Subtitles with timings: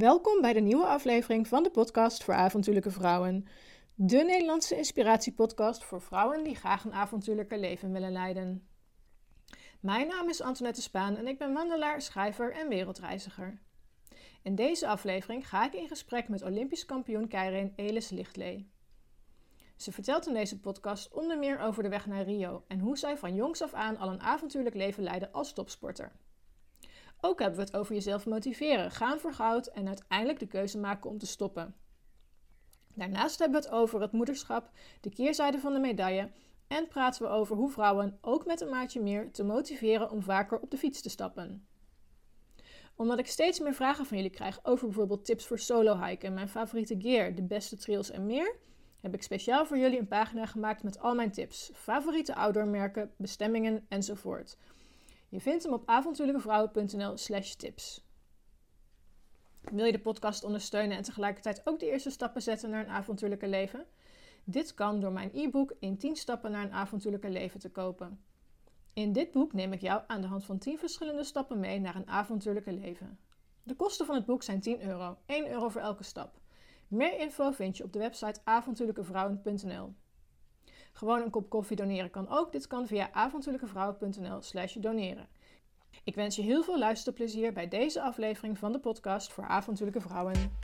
[0.00, 3.46] Welkom bij de nieuwe aflevering van de podcast voor avontuurlijke vrouwen.
[3.94, 8.68] De Nederlandse inspiratiepodcast voor vrouwen die graag een avontuurlijker leven willen leiden.
[9.80, 13.60] Mijn naam is Antoinette Spaan en ik ben wandelaar, schrijver en wereldreiziger.
[14.42, 18.70] In deze aflevering ga ik in gesprek met Olympisch kampioen keirin Elis Lichtlee.
[19.76, 23.16] Ze vertelt in deze podcast onder meer over de weg naar Rio en hoe zij
[23.16, 26.12] van jongs af aan al een avontuurlijk leven leidde als topsporter.
[27.20, 31.10] Ook hebben we het over jezelf motiveren, gaan voor goud en uiteindelijk de keuze maken
[31.10, 31.74] om te stoppen.
[32.94, 36.30] Daarnaast hebben we het over het moederschap, de keerzijde van de medaille
[36.68, 40.58] en praten we over hoe vrouwen, ook met een maatje meer, te motiveren om vaker
[40.58, 41.66] op de fiets te stappen.
[42.96, 46.48] Omdat ik steeds meer vragen van jullie krijg over bijvoorbeeld tips voor solo hiken, mijn
[46.48, 48.56] favoriete gear, de beste trails en meer,
[49.00, 53.86] heb ik speciaal voor jullie een pagina gemaakt met al mijn tips, favoriete outdoormerken, bestemmingen
[53.88, 54.56] enzovoort.
[55.30, 58.04] Je vindt hem op avontuurlijkevrouwen.nl slash tips.
[59.60, 63.48] Wil je de podcast ondersteunen en tegelijkertijd ook de eerste stappen zetten naar een avontuurlijke
[63.48, 63.86] leven?
[64.44, 68.20] Dit kan door mijn e-book in 10 stappen naar een avontuurlijke leven te kopen.
[68.92, 71.96] In dit boek neem ik jou aan de hand van 10 verschillende stappen mee naar
[71.96, 73.18] een avontuurlijke leven.
[73.62, 76.40] De kosten van het boek zijn 10 euro, 1 euro voor elke stap.
[76.88, 79.94] Meer info vind je op de website avontuurlijkevrouwen.nl.
[81.00, 82.52] Gewoon een kop koffie doneren kan ook.
[82.52, 85.28] Dit kan via avontuurlijkevrouwen.nl slash doneren.
[86.04, 90.58] Ik wens je heel veel luisterplezier bij deze aflevering van de podcast voor avontuurlijke vrouwen.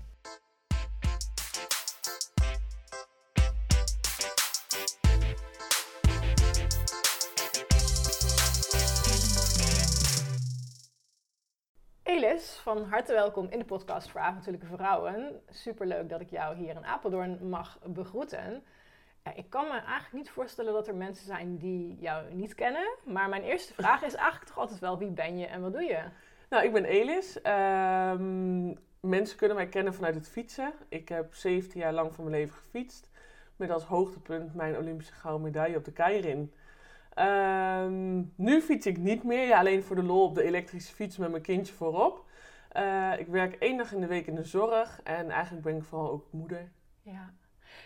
[12.02, 15.40] Elis, van harte welkom in de podcast voor avontuurlijke vrouwen.
[15.48, 18.62] Superleuk dat ik jou hier in Apeldoorn mag begroeten.
[19.26, 22.88] Ja, ik kan me eigenlijk niet voorstellen dat er mensen zijn die jou niet kennen.
[23.04, 25.82] Maar mijn eerste vraag is eigenlijk toch altijd wel: wie ben je en wat doe
[25.82, 26.02] je?
[26.50, 27.42] Nou, ik ben Elis.
[27.42, 30.72] Ehm, mensen kunnen mij kennen vanuit het fietsen.
[30.88, 33.10] Ik heb 17 jaar lang van mijn leven gefietst.
[33.56, 36.52] Met als hoogtepunt mijn Olympische gouden medaille op de Keirin.
[37.14, 39.46] Ehm, nu fiets ik niet meer.
[39.46, 42.24] Ja, alleen voor de lol op de elektrische fiets met mijn kindje voorop.
[42.76, 45.00] Uh, ik werk één dag in de week in de zorg.
[45.02, 46.70] En eigenlijk ben ik vooral ook moeder.
[47.02, 47.34] Ja.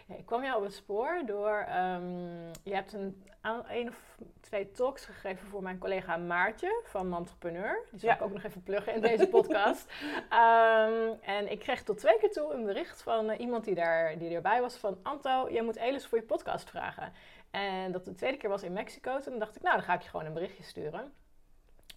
[0.07, 1.67] Ja, ik kwam jou op het spoor door.
[1.77, 3.23] Um, je hebt een,
[3.69, 7.85] een of twee talks gegeven voor mijn collega Maartje van Entrepreneur.
[7.91, 9.93] Die zal ik ook nog even pluggen in deze podcast.
[10.15, 14.19] um, en ik kreeg tot twee keer toe een bericht van uh, iemand die, daar,
[14.19, 17.13] die erbij was: van Anto, jij moet Elis voor je podcast vragen.
[17.51, 19.19] En dat de tweede keer was in Mexico.
[19.19, 21.13] Toen dacht ik, nou, dan ga ik je gewoon een berichtje sturen.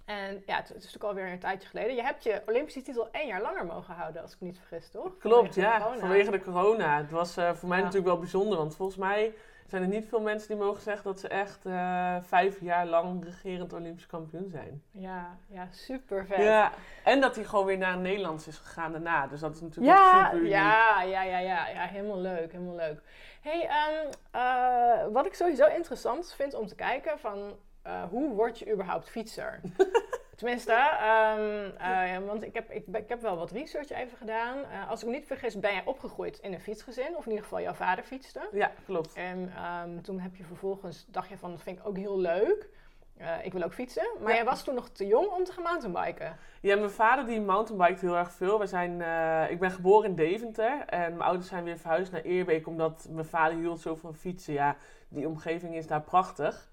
[0.05, 1.95] En ja, het, is natuurlijk alweer een tijdje geleden.
[1.95, 4.89] Je hebt je Olympische titel één jaar langer mogen houden, als ik me niet vergis,
[4.89, 5.17] toch?
[5.17, 5.97] Klopt, ja.
[5.99, 6.97] Vanwege de corona.
[6.97, 9.33] Het was uh, voor mij natuurlijk wel bijzonder, want volgens mij
[9.67, 13.23] zijn er niet veel mensen die mogen zeggen dat ze echt uh, vijf jaar lang
[13.23, 14.83] regerend Olympisch kampioen zijn.
[14.91, 16.37] Ja, ja super vet.
[16.37, 16.71] Ja,
[17.03, 19.27] en dat hij gewoon weer naar Nederlands is gegaan daarna.
[19.27, 23.01] Dus dat is natuurlijk ja, super Ja, ja, ja, ja, ja, helemaal leuk, helemaal leuk.
[23.41, 27.55] hey, um, uh, wat ik sowieso interessant vind om te kijken van
[27.87, 29.59] uh, hoe word je überhaupt fietser?
[30.35, 34.57] Tenminste, um, uh, want ik heb, ik, ik, heb wel wat research even gedaan.
[34.57, 37.15] Uh, als ik me niet vergis, ben jij opgegroeid in een fietsgezin.
[37.15, 38.49] Of in ieder geval, jouw vader fietste.
[38.51, 39.13] Ja, klopt.
[39.13, 42.69] En um, toen heb je vervolgens, dacht je van, dat vind ik ook heel leuk.
[43.43, 44.07] ik wil ook fietsen.
[44.19, 44.35] Maar ja.
[44.35, 46.37] jij was toen nog te jong om te gaan mountainbiken.
[46.61, 48.59] Ja, mijn vader die mountainbiked heel erg veel.
[48.59, 48.91] We zijn,
[49.49, 50.85] ik ben geboren in Deventer.
[50.85, 52.67] En mijn ouders zijn weer verhuisd naar Eerbeek.
[52.67, 54.53] Omdat mijn vader hield zo van fietsen.
[54.53, 54.75] Ja,
[55.07, 56.71] die omgeving is daar prachtig.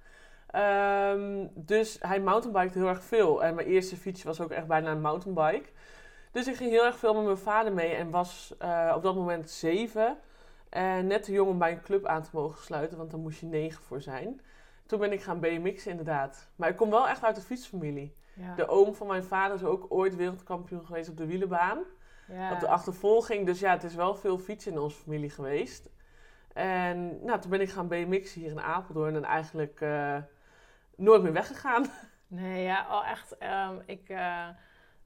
[0.55, 3.45] Um, dus hij mountainbiked heel erg veel.
[3.45, 5.69] En mijn eerste fiets was ook echt bijna een mountainbike.
[6.31, 9.15] Dus ik ging heel erg veel met mijn vader mee en was uh, op dat
[9.15, 10.19] moment zeven.
[10.69, 13.41] En net te jong om bij een club aan te mogen sluiten, want dan moest
[13.41, 14.41] je negen voor zijn.
[14.87, 16.51] Toen ben ik gaan BMX'en inderdaad.
[16.57, 18.15] Maar ik kom wel echt uit de fietsfamilie.
[18.35, 18.55] Ja.
[18.55, 21.79] De oom van mijn vader is ook ooit wereldkampioen geweest op de wielenbaan.
[22.29, 22.53] Ja.
[22.53, 23.47] Op de achtervolging.
[23.47, 25.91] Dus ja, het is wel veel fietsen in onze familie geweest.
[26.53, 29.15] En nou, toen ben ik gaan BMX'en hier in Apeldoorn.
[29.15, 29.81] En eigenlijk...
[29.81, 30.17] Uh,
[31.01, 31.87] nooit meer weggegaan.
[32.31, 33.37] Nee, ja, oh, echt.
[33.43, 34.19] Um, ik, uh,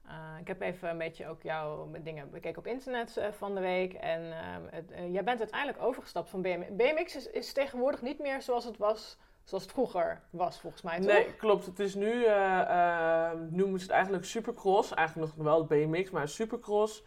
[0.05, 3.61] uh, ik heb even een beetje ook jouw dingen bekeken op internet uh, van de
[3.61, 3.93] week.
[3.93, 6.69] En ehm, het, jij bent uiteindelijk overgestapt van BMX.
[6.71, 10.97] BMX is, is, tegenwoordig niet meer zoals het was, zoals het vroeger was, volgens mij.
[10.97, 11.05] Toch?
[11.05, 11.65] Nee, klopt.
[11.65, 14.93] Het is nu, ehm, noemen ze het eigenlijk supercross.
[14.93, 17.03] Eigenlijk nog wel BMX, maar supercross.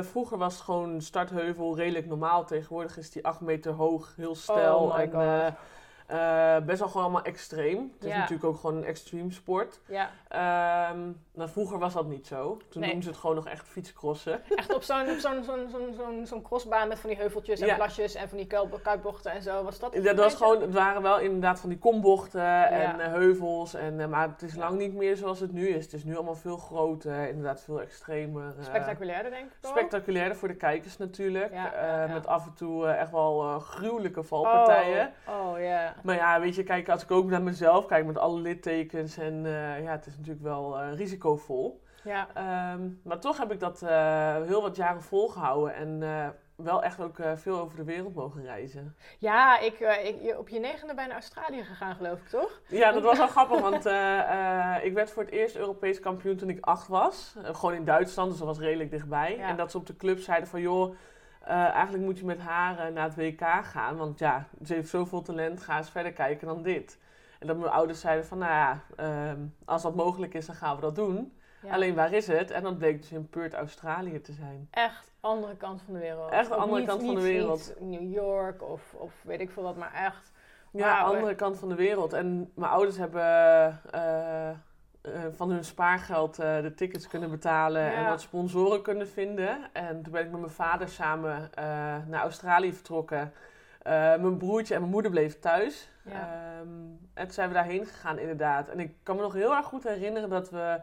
[0.00, 2.44] vroeger was het gewoon startheuvel redelijk normaal.
[2.44, 4.78] Tegenwoordig is die 8 meter hoog, heel stijl.
[4.78, 5.58] Oh my en, God
[6.06, 7.92] Eh, best wel gewoon allemaal extreem.
[7.94, 9.80] Het is natuurlijk ook gewoon een extreme sport.
[9.86, 10.10] Ja,
[11.36, 12.56] Nou, vroeger was dat niet zo.
[12.68, 12.82] Toen Nee.
[12.82, 14.40] noemden ze het gewoon nog echt fietscrossen.
[14.56, 17.66] echt op zo'n op zo'n zo'n zo'n zo'n zo'n crossbaan met van die heuveltjes en
[17.66, 17.74] Ja.
[17.74, 19.62] plasjes en van die kuil- kuipbochten en zo.
[19.62, 23.74] Was dat Dat was gewoon, het waren wel inderdaad van die kombochten en eh, heuvels.
[23.74, 25.84] En, eh, maar het is lang niet meer zoals het nu is.
[25.84, 28.54] Het is nu allemaal veel groter, inderdaad veel extremer.
[28.58, 29.56] eh, spectaculairder, denk ik.
[29.62, 29.70] ook.
[29.70, 31.52] Spectaculairder voor de kijkers natuurlijk.
[32.08, 35.12] Met af en toe echt wel gruwelijke valpartijen.
[35.28, 35.94] Oh, oh ja.
[36.02, 39.42] Maar ja, weet je, kijk, als ik ook naar mezelf kijk met alle littekens en
[39.82, 41.82] ja, het is natuurlijk wel eh, risicovol.
[42.04, 46.82] Ja, Ehm, maar toch heb ik dat eh, heel wat jaren volgehouden en eh, wel
[46.82, 48.96] echt ook veel over de wereld mogen reizen.
[49.18, 52.60] ja ik, ik, op je negende ben je naar Australië gegaan, geloof ik, toch?
[52.68, 53.86] Ja, dat was wel grappig, want
[54.88, 57.36] ik werd voor het eerst Europees kampioen toen ik acht was.
[57.42, 59.36] Gewoon in Duitsland, dus dat was redelijk dichtbij.
[59.36, 59.48] Ja.
[59.48, 60.94] En dat ze op de club zeiden van, joh,
[61.46, 63.96] eigenlijk moet je met haar naar het WK gaan.
[63.96, 66.98] Want ja, ze heeft zoveel talent, ga eens verder kijken dan dit.
[67.44, 70.74] En dat mijn ouders zeiden van, nou ja, ehm, als dat mogelijk is, dan gaan
[70.74, 71.36] we dat doen.
[71.62, 71.72] Ja.
[71.74, 72.50] Alleen, waar is het?
[72.50, 74.68] En dat bleek dus in Perth, Australië te zijn.
[74.70, 76.30] Echt andere kant van de wereld.
[76.30, 77.74] Echt de andere niet- kant van de wereld.
[77.80, 80.32] niet New York of, of weet ik veel wat, maar echt.
[80.70, 82.12] Ja, andere kant van de wereld.
[82.12, 83.22] En mijn ouders hebben
[83.90, 84.54] eh, eh,
[85.30, 87.92] van hun spaargeld eh, de tickets kunnen betalen Ja.
[87.92, 89.58] en wat sponsoren kunnen vinden.
[89.72, 91.50] En toen ben ik met mijn vader samen
[92.08, 93.32] naar Australië vertrokken.
[93.84, 95.88] Eh, mijn broertje en mijn moeder bleven thuis.
[96.02, 96.12] Ja.
[96.12, 96.68] Ehm,
[97.14, 98.68] en toen zijn we daarheen gegaan, inderdaad.
[98.68, 100.80] En ik kan me nog heel erg goed herinneren dat we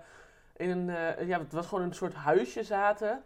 [0.56, 3.24] in een, eh, ja, het was gewoon een soort huisje zaten.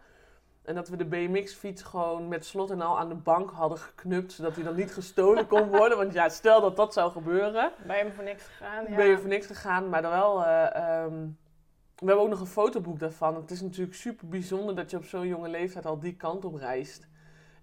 [0.62, 4.32] En dat we de BMX-fiets gewoon met slot en al aan de bank hadden geknupt,
[4.32, 5.98] zodat hij dan niet gestolen kon worden.
[5.98, 8.84] Want ja, stel dat dat zou gebeuren, Ben je voor niks gegaan?
[8.88, 8.96] Ja.
[8.96, 9.88] ben je voor niks gegaan.
[9.88, 11.14] Maar dan wel, eh, ehm,
[11.96, 13.34] we hebben ook nog een fotoboek daarvan.
[13.34, 16.54] Het is natuurlijk super bijzonder dat je op zo'n jonge leeftijd al die kant op
[16.54, 17.06] reist.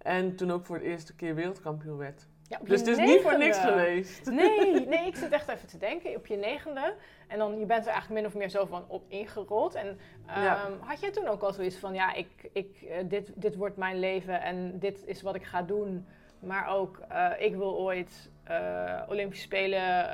[0.04, 2.26] En toen ook voor het eerste keer wereldkampioen werd.
[2.48, 4.30] Ja, Dus het is niet voor niks geweest.
[4.30, 6.16] Nee, nee, ik zit echt even te denken.
[6.16, 6.94] Op je negende.
[7.28, 9.74] En dan, je bent er eigenlijk min of meer zo van op ingerold.
[9.74, 10.68] En ehm, Ja.
[10.80, 13.98] had jij toen ook al zoiets van, ja, ik, ik, eh, dit, dit wordt mijn
[13.98, 16.06] leven en dit is wat ik ga doen.
[16.38, 20.10] Maar ook, eh, ik wil ooit eh, Olympische Spelen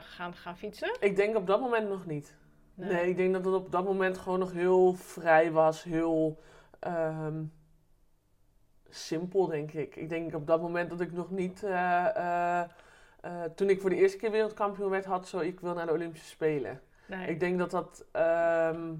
[0.00, 0.96] gaan, gaan fietsen.
[1.00, 2.34] Ik denk op dat moment nog niet.
[2.74, 6.38] Nee, ik denk dat het op dat moment gewoon nog heel vrij was, heel
[6.80, 7.42] ehm,
[8.94, 9.96] simpel, denk ik.
[9.96, 12.60] Ik denk op dat moment dat ik nog niet, eh, eh,
[13.20, 15.92] eh, toen ik voor de eerste keer wereldkampioen werd, had zo, ik wil naar de
[15.92, 16.80] Olympische Spelen.
[17.06, 17.28] Nee.
[17.28, 18.94] Ik denk dat dat ehm,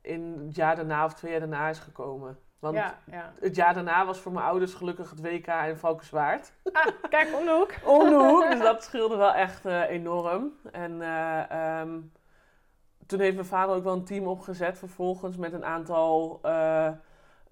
[0.00, 2.38] in het jaar daarna of twee jaar daarna is gekomen.
[2.58, 3.32] Want ja, ja.
[3.40, 6.52] het jaar daarna was voor mijn ouders gelukkig het WK in Valkenswaard.
[6.72, 7.74] Ah, kijk, om de hoek.
[7.98, 10.52] Om de hoek, dus dat scheelde wel echt enorm.
[10.72, 12.00] En eh, ehm,
[13.06, 16.40] toen heeft mijn vader ook wel een team opgezet vervolgens met een aantal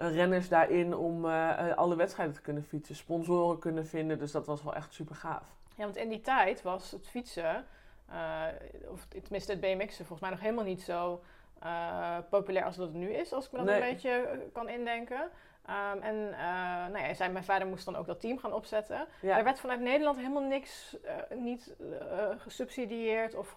[0.00, 4.18] renners daarin om eh, eh, alle wedstrijden te kunnen fietsen, sponsoren kunnen vinden.
[4.18, 5.42] Dus dat was wel echt super gaaf.
[5.74, 7.64] Ja, want in die tijd was het fietsen,
[8.08, 8.44] eh,
[8.88, 11.22] of tenminste het BMX'en, volgens mij nog helemaal niet zo
[11.62, 13.80] eh, populair als dat het nu is, als ik me dat Nee.
[13.82, 15.30] een beetje eh, kan indenken.
[15.68, 19.06] Ehm, en eh, nou ja, zei, mijn vader moest dan ook dat team gaan opzetten.
[19.20, 19.38] Ja.
[19.38, 23.56] Er werd vanuit Nederland helemaal niks, eh, niet eh, gesubsidieerd of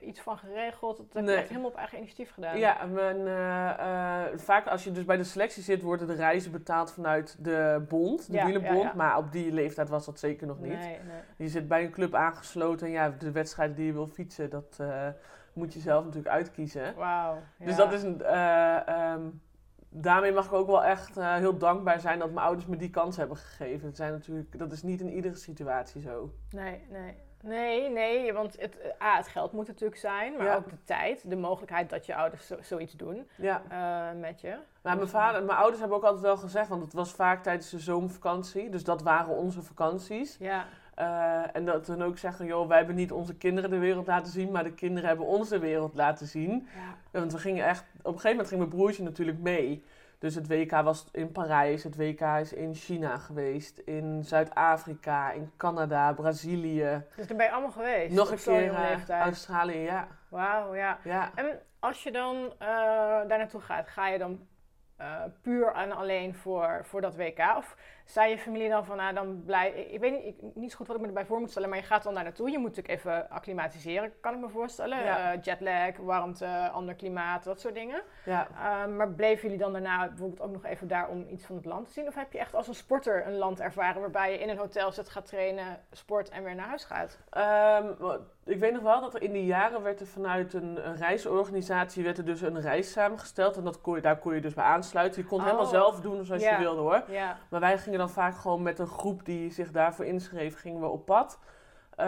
[0.00, 1.02] iets van geregeld.
[1.12, 1.36] Dat Nee.
[1.36, 2.58] echt helemaal op eigen initiatief gedaan.
[2.58, 6.52] Ja, en mijn, eh, vaak als je dus bij de selectie zit, worden de reizen
[6.52, 8.82] betaald vanuit de bond, de Ja, wielenbond.
[8.82, 8.92] ja.
[8.94, 10.78] Maar op die leeftijd was dat zeker nog niet.
[10.78, 11.20] Nee, nee.
[11.36, 14.78] Je zit bij een club aangesloten en ja, de wedstrijden die je wil fietsen, dat
[15.52, 16.94] moet je zelf natuurlijk uitkiezen.
[16.94, 17.38] Wauw.
[17.58, 18.22] Dus dat is een.
[18.22, 19.20] eh, ehm,
[19.90, 22.90] daarmee mag ik ook wel echt eh, heel dankbaar zijn dat mijn ouders me die
[22.90, 23.86] kans hebben gegeven.
[23.86, 26.30] Het zijn natuurlijk, dat is niet in iedere situatie zo.
[26.50, 27.14] Nee, nee.
[27.42, 30.54] Nee, nee, want het, eh, A, het geld moet natuurlijk zijn, maar Ja.
[30.56, 33.62] ook de tijd, de mogelijkheid dat je ouders zo, zoiets doen Ja.
[33.68, 34.56] eh, met je.
[34.82, 37.70] Maar mijn, vader, mijn ouders hebben ook altijd wel gezegd, want het was vaak tijdens
[37.70, 38.68] de zomervakantie.
[38.70, 40.36] Dus dat waren onze vakanties.
[40.38, 40.66] Ja,
[41.00, 44.32] Eh, en dat hun ook zeggen, joh, wij hebben niet onze kinderen de wereld laten
[44.32, 46.68] zien, maar de kinderen hebben ons de wereld laten zien.
[47.12, 47.18] ja.
[47.20, 49.84] Want we gingen echt, op een gegeven moment ging mijn broertje natuurlijk mee.
[50.18, 55.50] Dus het WK was in Parijs, het WK is in China geweest, in Zuid-Afrika, in
[55.56, 57.04] Canada, Brazilië.
[57.16, 58.14] Dus daar ben je allemaal geweest?
[58.14, 59.20] Nog een keer eh.
[59.20, 60.08] Australië, ja.
[60.28, 60.98] Wauw, ja.
[61.04, 61.30] ja.
[61.34, 62.68] En als je dan eh,
[63.28, 64.46] daar naartoe gaat, ga je dan
[65.42, 67.54] puur en alleen voor, voor dat WK?
[67.56, 67.76] Of
[68.10, 69.70] zei je familie dan van, nou dan blij...
[69.70, 71.78] Ik, weet niet, ik, niet zo goed wat ik me erbij voor moet stellen, maar
[71.78, 72.50] je gaat dan daar naartoe.
[72.50, 75.04] Je moet natuurlijk even acclimatiseren, kan ik me voorstellen.
[75.04, 75.32] Ja.
[75.32, 78.02] Eh, jetlag, warmte, ander klimaat, dat soort dingen.
[78.24, 78.48] ja.
[78.48, 81.64] Eh, maar bleven jullie dan daarna bijvoorbeeld ook nog even daar om iets van het
[81.64, 82.06] land te zien?
[82.06, 84.92] Of heb je echt als een sporter een land ervaren waarbij je in een hotel
[84.92, 87.18] zit, gaat trainen, sport en weer naar huis gaat?
[87.30, 87.86] Ehm,
[88.44, 92.04] ik weet nog wel dat er in die jaren werd er vanuit een, een reisorganisatie
[92.04, 93.56] werd er dus een reis samengesteld.
[93.56, 95.22] En dat kon je, daar kon je dus bij aansluiten.
[95.22, 95.54] Je kon het Oh.
[95.54, 96.50] helemaal zelf doen zoals Ja.
[96.52, 97.02] je wilde hoor.
[97.50, 100.86] Maar wij gingen dan vaak gewoon met een groep die zich daarvoor inschreef, gingen we
[100.86, 101.38] op pad.
[101.96, 102.06] Eh,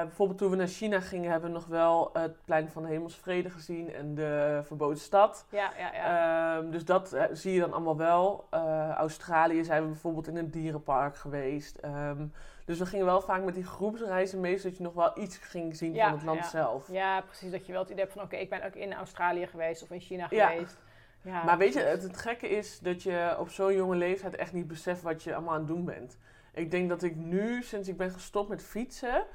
[0.00, 3.50] bijvoorbeeld toen we naar China gingen, hebben we nog wel het plein van de Hemelsvrede
[3.50, 5.46] gezien en de verboden stad.
[5.50, 6.56] Ja, ja, ja.
[6.56, 8.46] Ehm, dus dat eh, zie je dan allemaal wel.
[8.50, 11.76] Eh, Australië zijn we bijvoorbeeld in een dierenpark geweest.
[11.76, 12.26] Ehm,
[12.64, 15.76] dus we gingen wel vaak met die groepsreizen mee, zodat je nog wel iets ging
[15.76, 16.48] zien Ja, van het land ja.
[16.48, 16.88] zelf.
[16.92, 17.50] ja, precies.
[17.50, 19.90] Dat je wel het idee hebt van, oké, ik ben ook in Australië geweest of
[19.90, 20.48] in China Ja.
[20.48, 20.76] geweest.
[21.22, 24.52] Ja, Maar weet je, het, het gekke is dat je op zo'n jonge leeftijd echt
[24.52, 26.18] niet beseft wat je allemaal aan het doen bent.
[26.54, 29.26] Ik denk dat ik nu, sinds ik ben gestopt met fietsen,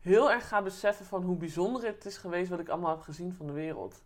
[0.00, 3.32] heel erg ga beseffen van hoe bijzonder het is geweest wat ik allemaal heb gezien
[3.32, 4.04] van de wereld.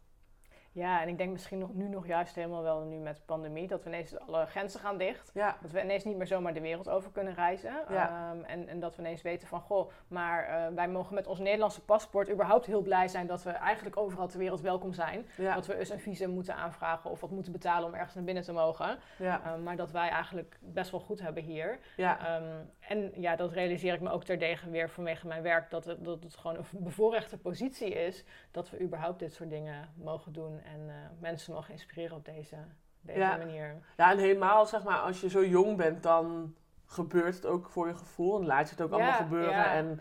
[0.77, 3.67] Ja, en ik denk misschien nog, nu nog juist helemaal wel nu met de pandemie,
[3.69, 5.31] dat we ineens alle grenzen gaan dicht.
[5.35, 7.73] Ja, Dat we ineens niet meer zomaar de wereld over kunnen reizen.
[7.89, 8.31] Ja.
[8.31, 11.39] Ehm, en, en dat we ineens weten van, goh, maar eh, wij mogen met ons
[11.39, 15.27] Nederlandse paspoort überhaupt heel blij zijn dat we eigenlijk overal ter wereld welkom zijn.
[15.37, 18.25] ja, Dat we dus een visum moeten aanvragen of wat moeten betalen om ergens naar
[18.25, 18.99] binnen te mogen.
[19.19, 21.79] Ehm, maar dat wij eigenlijk best wel goed hebben hier.
[21.97, 22.41] ja.
[22.89, 25.71] En ja, dat realiseer ik me ook terdege weer vanwege mijn werk.
[25.71, 29.89] Dat het, dat het gewoon een bevoorrechte positie is dat we überhaupt dit soort dingen
[29.97, 30.61] mogen doen.
[30.61, 32.57] En eh, mensen mogen inspireren op deze,
[33.01, 33.37] deze Ja.
[33.37, 33.75] manier.
[33.97, 36.55] Ja, en helemaal zeg maar, als je zo jong bent, dan
[36.87, 38.41] gebeurt het ook voor je gevoel.
[38.41, 39.51] En laat je het ook Ja, allemaal gebeuren.
[39.51, 39.73] ja.
[39.73, 40.01] En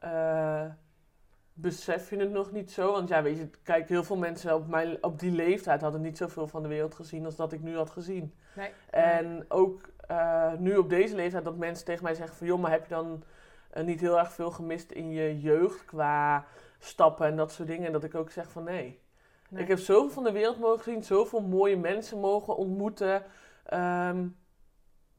[0.00, 0.64] eh,
[1.52, 2.92] besef je het nog niet zo.
[2.92, 6.16] Want ja, weet je, kijk, heel veel mensen op, mijn, op die leeftijd hadden niet
[6.16, 8.34] zoveel van de wereld gezien als dat ik nu had gezien.
[8.56, 8.70] Nee.
[8.90, 12.46] En ook eh, nu op deze leeftijd dat mensen tegen mij zeggen van...
[12.46, 13.22] joh, maar heb je dan
[13.70, 16.44] eh, niet heel erg veel gemist in je jeugd qua
[16.78, 17.86] stappen en dat soort dingen?
[17.86, 19.00] En dat ik ook zeg van nee.
[19.48, 19.62] Nee.
[19.62, 23.22] Ik heb zoveel van de wereld mogen zien, zoveel mooie mensen mogen ontmoeten.
[23.64, 24.26] Ehm,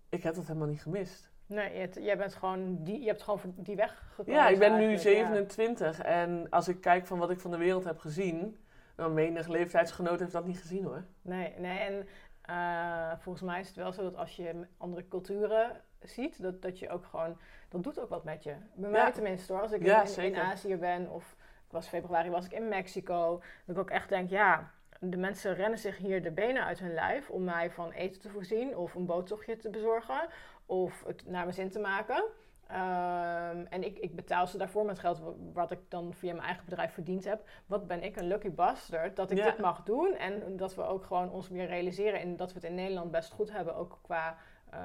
[0.10, 1.32] ik heb dat helemaal niet gemist.
[1.46, 4.34] Nee, je, jij bent gewoon die, je hebt gewoon die weg gekozen.
[4.34, 5.26] Ja, ik ben nu eigenlijk, ja.
[5.26, 8.58] 27 en als ik kijk van wat ik van de wereld heb gezien...
[8.96, 11.04] dan menig leeftijdsgenoot heeft dat niet gezien hoor.
[11.22, 12.08] Nee, nee, en
[12.50, 16.80] eh, volgens mij is het wel zo dat als je andere culturen ziet, dat, dat
[16.80, 17.38] je ook gewoon,
[17.70, 18.56] dat doet ook wat met je.
[18.74, 20.36] Bij mij tenminste hoor, als ik Ja, in.
[20.36, 24.30] Azië ben of ik was februari was ik in Mexico, dat ik ook echt denk,
[24.30, 28.22] ja, de mensen rennen zich hier de benen uit hun lijf om mij van eten
[28.22, 30.28] te voorzien of een boottochtje te bezorgen
[30.66, 32.24] of het naar mijn zin te maken.
[32.70, 36.46] Ehm, en ik, ik betaal ze daarvoor met geld wa- wat ik dan via mijn
[36.46, 37.42] eigen bedrijf verdiend heb.
[37.66, 39.46] Wat ben ik een lucky bastard dat ik Ja.
[39.46, 40.16] dit mag doen.
[40.16, 43.32] En dat we ook gewoon ons weer realiseren in dat we het in Nederland best
[43.32, 43.76] goed hebben.
[43.76, 44.36] Ook qua,
[44.70, 44.80] eh,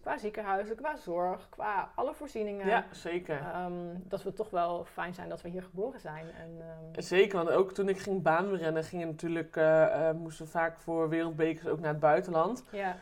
[0.00, 2.66] qua ziekenhuizen, qua zorg, qua alle voorzieningen.
[2.66, 3.38] Ja, zeker.
[3.40, 6.24] Ehm, dat we toch wel fijn zijn dat we hier geboren zijn.
[6.38, 10.50] En, ehm, Zeker, want ook toen ik ging baanrennen, gingen natuurlijk, eh, eh, moesten we
[10.50, 12.64] vaak voor wereldbekers ook naar het buitenland.
[12.70, 12.96] ja,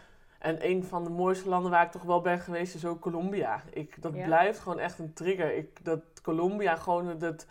[0.47, 3.61] En een van de mooiste landen waar ik toch wel ben geweest is ook Colombia.
[3.71, 4.25] Ik, dat Ja.
[4.25, 5.55] blijft gewoon echt een trigger.
[5.57, 7.47] Ik, dat Colombia, gewoon dat,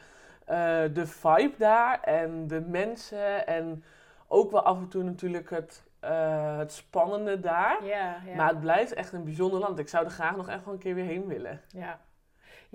[0.45, 0.57] eh,
[0.93, 3.83] de vibe daar en de mensen en
[4.27, 7.85] ook wel af en toe natuurlijk het, eh, het spannende daar.
[7.85, 8.35] ja, ja.
[8.35, 9.79] Maar het blijft echt een bijzonder land.
[9.79, 11.61] Ik zou er graag nog echt wel een keer weer heen willen.
[11.67, 11.99] Ja.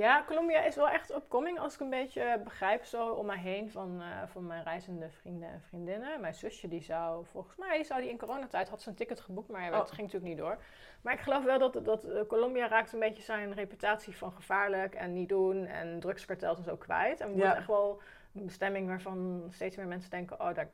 [0.00, 3.70] Ja, Colombia is wel echt upcoming als ik een beetje begrijp zo om mij heen
[3.70, 6.20] van, eh, van mijn reizende vrienden en vriendinnen.
[6.20, 9.48] Mijn zusje die zou, volgens mij zou die in coronatijd, had ze een ticket geboekt,
[9.48, 9.86] maar ja, Oh.
[9.86, 10.58] ging natuurlijk niet door.
[11.02, 14.94] Maar ik geloof wel dat, dat eh, Colombia raakt een beetje zijn reputatie van gevaarlijk
[14.94, 17.20] en niet doen en drugskartels en zo kwijt.
[17.20, 17.56] En wordt Ja.
[17.56, 18.00] echt wel
[18.34, 20.70] een bestemming waarvan steeds meer mensen denken, oh daar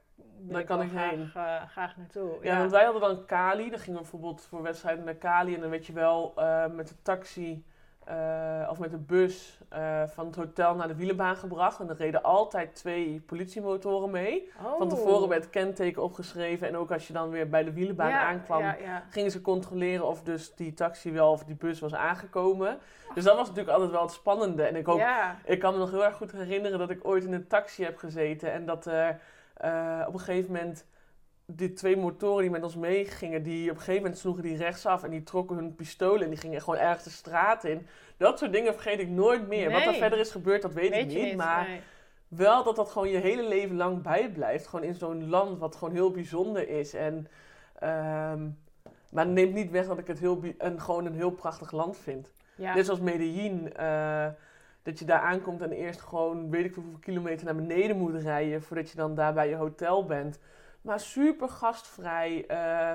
[0.48, 1.30] ik kan ik graag, heen.
[1.34, 2.38] eh, graag naartoe.
[2.42, 3.70] Ja, want wij hadden dan Cali.
[3.70, 5.54] Dan gingen we bijvoorbeeld voor wedstrijden naar Cali.
[5.54, 6.32] En dan werd je wel
[6.70, 7.64] met de taxi
[8.06, 11.80] eh, of met de bus eh, van het hotel naar de wielenbaan gebracht.
[11.80, 14.50] En er reden altijd twee politiemotoren mee.
[14.62, 14.88] Van Oh.
[14.88, 16.68] tevoren werd het kenteken opgeschreven.
[16.68, 19.02] En ook als je dan weer bij de wielenbaan Ja, aankwam, Ja, ja.
[19.10, 22.78] gingen ze controleren of dus die taxi wel of die bus was aangekomen.
[23.14, 24.62] Dus dat was natuurlijk altijd wel het spannende.
[24.62, 24.88] En ik,
[25.44, 27.96] ik kan me nog heel erg goed herinneren dat ik ooit in een taxi heb
[27.96, 28.52] gezeten.
[28.52, 29.20] En dat er
[29.56, 30.86] eh, op een gegeven moment
[31.46, 35.02] die twee motoren die met ons meegingen, die op een gegeven moment sloegen die rechtsaf
[35.02, 37.86] en die trokken hun pistolen en die gingen gewoon ergens de straat in.
[38.16, 39.70] Dat soort dingen vergeet ik nooit meer.
[39.70, 41.36] Wat er verder is gebeurd, dat weet, ik niet.
[41.36, 41.80] Maar nee.
[42.28, 44.66] wel dat dat gewoon je hele leven lang bijblijft.
[44.66, 46.94] Gewoon in zo'n land wat gewoon heel bijzonder is.
[46.94, 47.28] En,
[47.78, 48.48] ehm,
[49.10, 52.32] maar neemt niet weg dat ik het heel, een, gewoon een heel prachtig land vind.
[52.54, 52.74] Ja.
[52.74, 53.74] Net zoals Medellin.
[53.74, 54.26] eh,
[54.82, 58.22] dat je daar aankomt en eerst gewoon weet ik veel hoeveel kilometer naar beneden moet
[58.22, 58.62] rijden.
[58.62, 60.38] Voordat je dan daar bij je hotel bent.
[60.86, 62.44] Maar super gastvrij.
[62.46, 62.90] eh,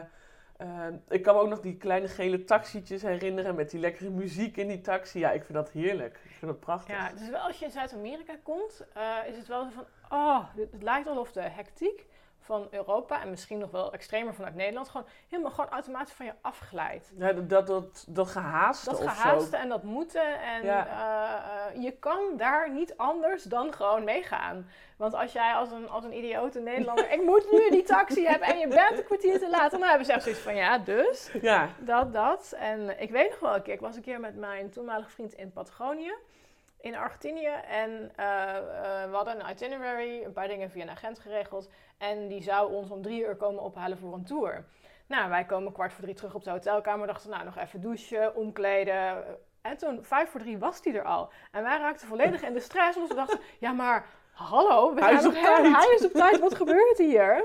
[0.57, 3.55] eh, ik kan me ook nog die kleine gele taxietjes herinneren.
[3.55, 5.19] Met die lekkere muziek in die taxi.
[5.19, 6.19] Ja, ik vind dat heerlijk.
[6.23, 6.95] Ik vind dat prachtig.
[6.95, 10.45] Ja, dus wel als je in Zuid-Amerika komt, eh, is het wel zo van, oh,
[10.55, 12.05] het lijkt alsof de hectiek
[12.41, 16.33] van Europa en misschien nog wel extremer vanuit Nederland gewoon helemaal gewoon automatisch van je
[16.41, 17.11] afglijdt.
[17.17, 20.87] Ja, dat, dat, dat, dat gehaaste Dat of gehaaste en dat moeten en Ja.
[20.87, 24.69] eh, eh, je kan daar niet anders dan gewoon meegaan.
[24.97, 28.47] Want als jij als een, als een idiote Nederlander, ik moet nu die taxi hebben
[28.47, 31.31] en je bent een kwartier te laat, dan hebben ze echt zoiets van, ja, dus.
[31.41, 32.53] Ja, Dat, dat.
[32.57, 35.33] En ik weet nog wel een keer, ik was een keer met mijn toenmalige vriend
[35.33, 36.13] in Patagonië.
[36.81, 37.53] In Argentinië.
[37.67, 41.69] En eh, eh, we hadden een itinerary, een paar dingen via een agent geregeld.
[41.97, 44.65] En die zou ons om drie uur komen ophalen voor een tour.
[45.07, 47.07] Nou, wij komen kwart voor drie terug op de hotelkamer.
[47.07, 49.23] Dachten, nou, nog even douchen, omkleden.
[49.61, 51.31] En toen, vijf voor drie, was die er al.
[51.51, 52.97] En wij raakten volledig in de stress.
[52.97, 55.75] Want we dachten, ja, maar hallo, we Hij zijn nog tijd.
[55.75, 57.43] Hij is op tijd, wat gebeurt hier?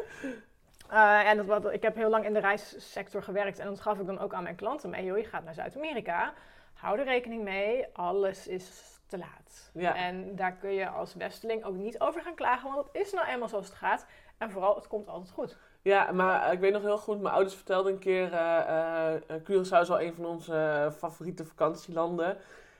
[0.88, 3.58] Eh, en dat, wat, ik heb heel lang in de reissector gewerkt.
[3.58, 5.04] En dat gaf ik dan ook aan mijn klanten mee.
[5.04, 6.32] Joh, je gaat naar Zuid-Amerika.
[6.74, 9.70] Hou er rekening mee, alles is te laat.
[9.74, 9.94] Ja.
[9.94, 12.72] En daar kun je als westeling ook niet over gaan klagen.
[12.72, 14.06] Want het is nou eenmaal zoals het gaat.
[14.38, 15.56] En vooral, het komt altijd goed.
[15.82, 19.80] Ja, maar ik weet nog heel goed, mijn ouders vertelden een keer, eh eh Curaçao
[19.80, 22.36] is al een van onze eh, favoriete vakantielanden.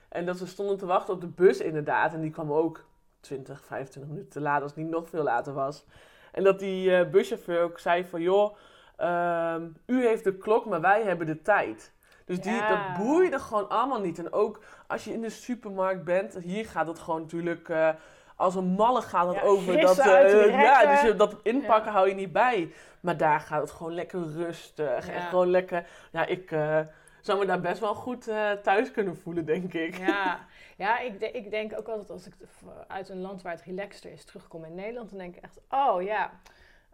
[0.09, 2.13] En dat ze stonden te wachten op de bus inderdaad.
[2.13, 2.85] En die kwam ook
[3.19, 5.85] 20, 25 minuten te laat, als het niet nog veel later was.
[6.31, 8.57] En dat die eh, buschauffeur ook zei van, joh,
[8.95, 11.93] ehm, u heeft de klok, maar wij hebben de tijd.
[12.27, 12.67] Dus die, Ja.
[12.69, 14.19] dat boeide gewoon allemaal niet.
[14.19, 17.69] En ook als je in de supermarkt bent, hier gaat het gewoon natuurlijk...
[17.69, 17.89] eh,
[18.35, 22.07] als een malle gaat het Ja, over dat, eh, ja, dus je, dat inpakken hou
[22.07, 22.73] je niet bij.
[22.99, 25.09] Maar daar gaat het gewoon lekker rustig.
[25.09, 25.87] En gewoon lekker.
[26.11, 26.79] Ja, ik eh,
[27.21, 29.97] zou me daar best wel goed eh, thuis kunnen voelen, denk ik.
[29.97, 30.39] Ja,
[30.77, 32.33] ja ik, de- ik denk ook altijd als ik
[32.87, 36.01] uit een land waar het relaxter is terugkom in Nederland, dan denk ik echt, oh
[36.01, 36.31] ja,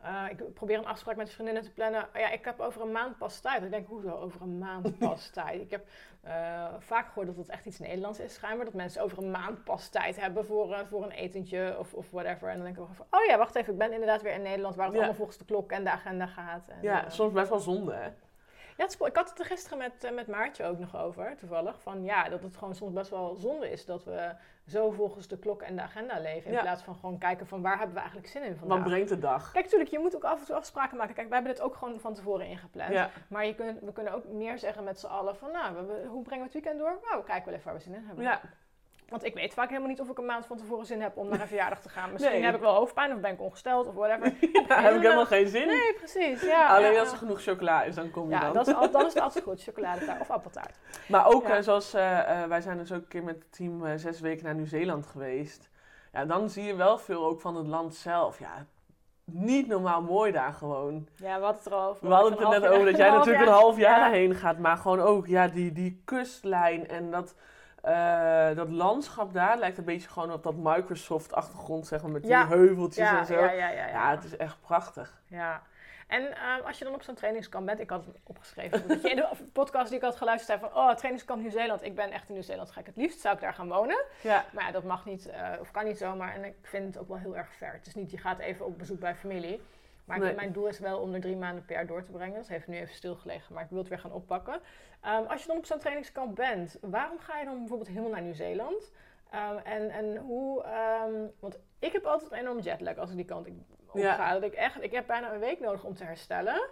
[0.04, 2.02] eh, ik probeer een afspraak met vriendinnen te plannen.
[2.04, 3.64] Oh ja, ik heb over een maand pas tijd.
[3.64, 5.62] Ik denk, hoezo over een maand pas tijd?
[5.62, 5.88] Ik heb
[6.22, 8.66] eh, vaak gehoord dat het echt iets Nederlands is schijnbaar.
[8.66, 12.12] Dat mensen over een maand pas tijd hebben voor, eh, voor een etentje of, of
[12.12, 12.48] whatever.
[12.50, 14.76] En dan denk ik van, oh ja, wacht even, ik ben inderdaad weer in Nederland
[14.76, 15.00] waar het Ja.
[15.00, 16.68] allemaal volgens de klok en de agenda gaat.
[16.68, 18.10] En, Ja, soms best wel zonde, hè?
[18.78, 21.36] Ja, het is- ik had het er gisteren met, eh, met Maartje ook nog over,
[21.38, 21.82] toevallig.
[21.82, 24.36] Van ja, dat het gewoon soms best wel zonde is dat we
[24.68, 26.48] zo volgens de klok en de agenda leven.
[26.50, 26.62] In Ja.
[26.62, 28.78] plaats van gewoon kijken van waar hebben we eigenlijk zin in vandaag.
[28.78, 29.52] Wat brengt de dag?
[29.52, 31.16] Kijk, natuurlijk, je moet ook af en toe afspraken maken.
[31.16, 32.92] Kijk, wij hebben dit ook gewoon van tevoren ingepland.
[32.94, 36.06] Ja, Maar je kunt, we kunnen ook meer zeggen met z'n allen van, nou, we-
[36.08, 37.00] hoe brengen we het weekend door?
[37.04, 38.24] Nou, we kijken wel even waar we zin in hebben.
[38.24, 38.42] ja.
[39.14, 41.30] Want ik weet vaak helemaal niet of ik een maand van tevoren zin heb om
[41.30, 42.12] naar een verjaardag te gaan.
[42.12, 42.44] Misschien Nee.
[42.44, 44.34] heb ik wel hoofdpijn of ben ik ongesteld of whatever.
[44.68, 45.68] Daar heb ik helemaal geen zin in.
[45.68, 46.42] Nee, precies.
[46.42, 47.14] Ja, Alleen ja, als ja.
[47.14, 48.54] er genoeg chocola is, dan kom je Ja, dan.
[48.54, 49.64] dat is, al- dan is het altijd goed.
[49.64, 50.76] Chocoladetaart of appeltaart.
[51.08, 51.56] Maar ook Ja.
[51.58, 54.46] eh, zoals eh, eh, wij zijn dus ook een keer met het team zes weken
[54.46, 55.70] naar Nieuw-Zeeland geweest.
[56.14, 58.40] Ja, dan zie je wel veel ook van het land zelf.
[58.40, 58.66] Ja,
[59.26, 61.08] niet normaal mooi daar gewoon.
[61.16, 62.08] Ja, we hadden het er al over.
[62.08, 63.54] We hadden het er net over dat jij natuurlijk jaar.
[63.54, 64.10] een half jaar Ja.
[64.12, 64.58] heen gaat.
[64.58, 67.36] Maar gewoon ook ja, die, die kustlijn en dat,
[67.84, 72.46] eh, dat landschap daar lijkt een beetje gewoon op dat Microsoft-achtergrond, zeg maar, met Ja.
[72.46, 73.34] die heuveltjes Ja, en zo.
[73.34, 73.88] ja, ja, ja, ja.
[73.88, 75.22] Ja, het is echt prachtig.
[75.28, 75.62] Ja.
[76.08, 79.10] En ehm, als je dan op zo'n trainingskamp bent, ik had het opgeschreven, dat je
[79.10, 82.28] in de podcast die ik had geluisterd zei van, oh, trainingskamp Nieuw-Zeeland, ik ben echt
[82.28, 82.86] in Nieuw-Zeeland gek.
[82.86, 84.04] Het liefst zou ik daar gaan wonen.
[84.22, 86.34] Ja, Maar ja, dat mag niet, eh, of kan niet zomaar.
[86.36, 87.74] En ik vind het ook wel heel erg ver.
[87.74, 89.62] Het is niet, je gaat even op bezoek bij familie.
[90.06, 90.36] Maar Nee.
[90.36, 92.36] mijn doel is wel om er drie maanden per jaar door te brengen.
[92.38, 94.60] Dat heeft nu even stilgelegen, maar ik wil het weer gaan oppakken.
[95.02, 98.22] Ehm, als je dan op zo'n trainingskamp bent, waarom ga je dan bijvoorbeeld helemaal naar
[98.22, 98.92] Nieuw-Zeeland?
[99.30, 103.26] Ehm, en, en hoe, ehm, want ik heb altijd een enorme jetlag als ik die
[103.26, 104.14] kant op Ja.
[104.16, 104.34] ga.
[104.34, 106.68] Dat ik, echt, ik heb bijna een week nodig om te herstellen.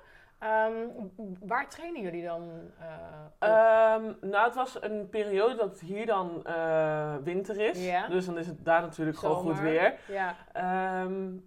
[1.40, 2.50] Waar trainen jullie dan?
[3.40, 7.78] Ehm, nou, het was een periode dat het hier dan eh, winter is.
[8.10, 9.94] Dus dan is het daar natuurlijk gewoon goed weer.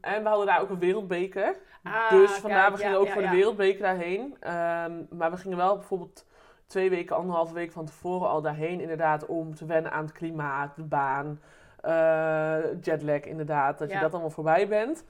[0.01, 1.57] En we hadden daar ook een wereldbeker.
[1.85, 4.37] Ah, dus vandaar, we gingen ook voor de wereldbeker daarheen.
[4.41, 6.27] Ehm, maar we gingen wel bijvoorbeeld
[6.67, 8.81] twee weken, anderhalve week van tevoren al daarheen.
[8.81, 11.41] Inderdaad, om te wennen aan het klimaat, de baan,
[11.81, 13.79] eh, jetlag inderdaad.
[13.79, 15.05] Dat je dat allemaal voorbij bent.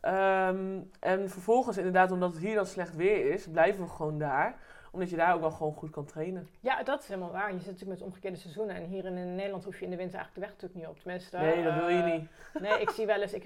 [0.00, 4.54] Ehm, en vervolgens inderdaad, omdat het hier dan slecht weer is, blijven we gewoon daar.
[4.94, 6.48] Omdat je daar ook wel gewoon goed kan trainen.
[6.60, 7.52] Ja, dat is helemaal waar.
[7.52, 8.76] Je zit natuurlijk met omgekeerde seizoenen.
[8.76, 11.02] En hier in, Nederland hoef je in de winter eigenlijk de weg natuurlijk niet op.
[11.02, 12.28] Tenminste, Nee, dat wil je eh, niet.
[12.64, 13.44] Nee, ik zie wel eens, ik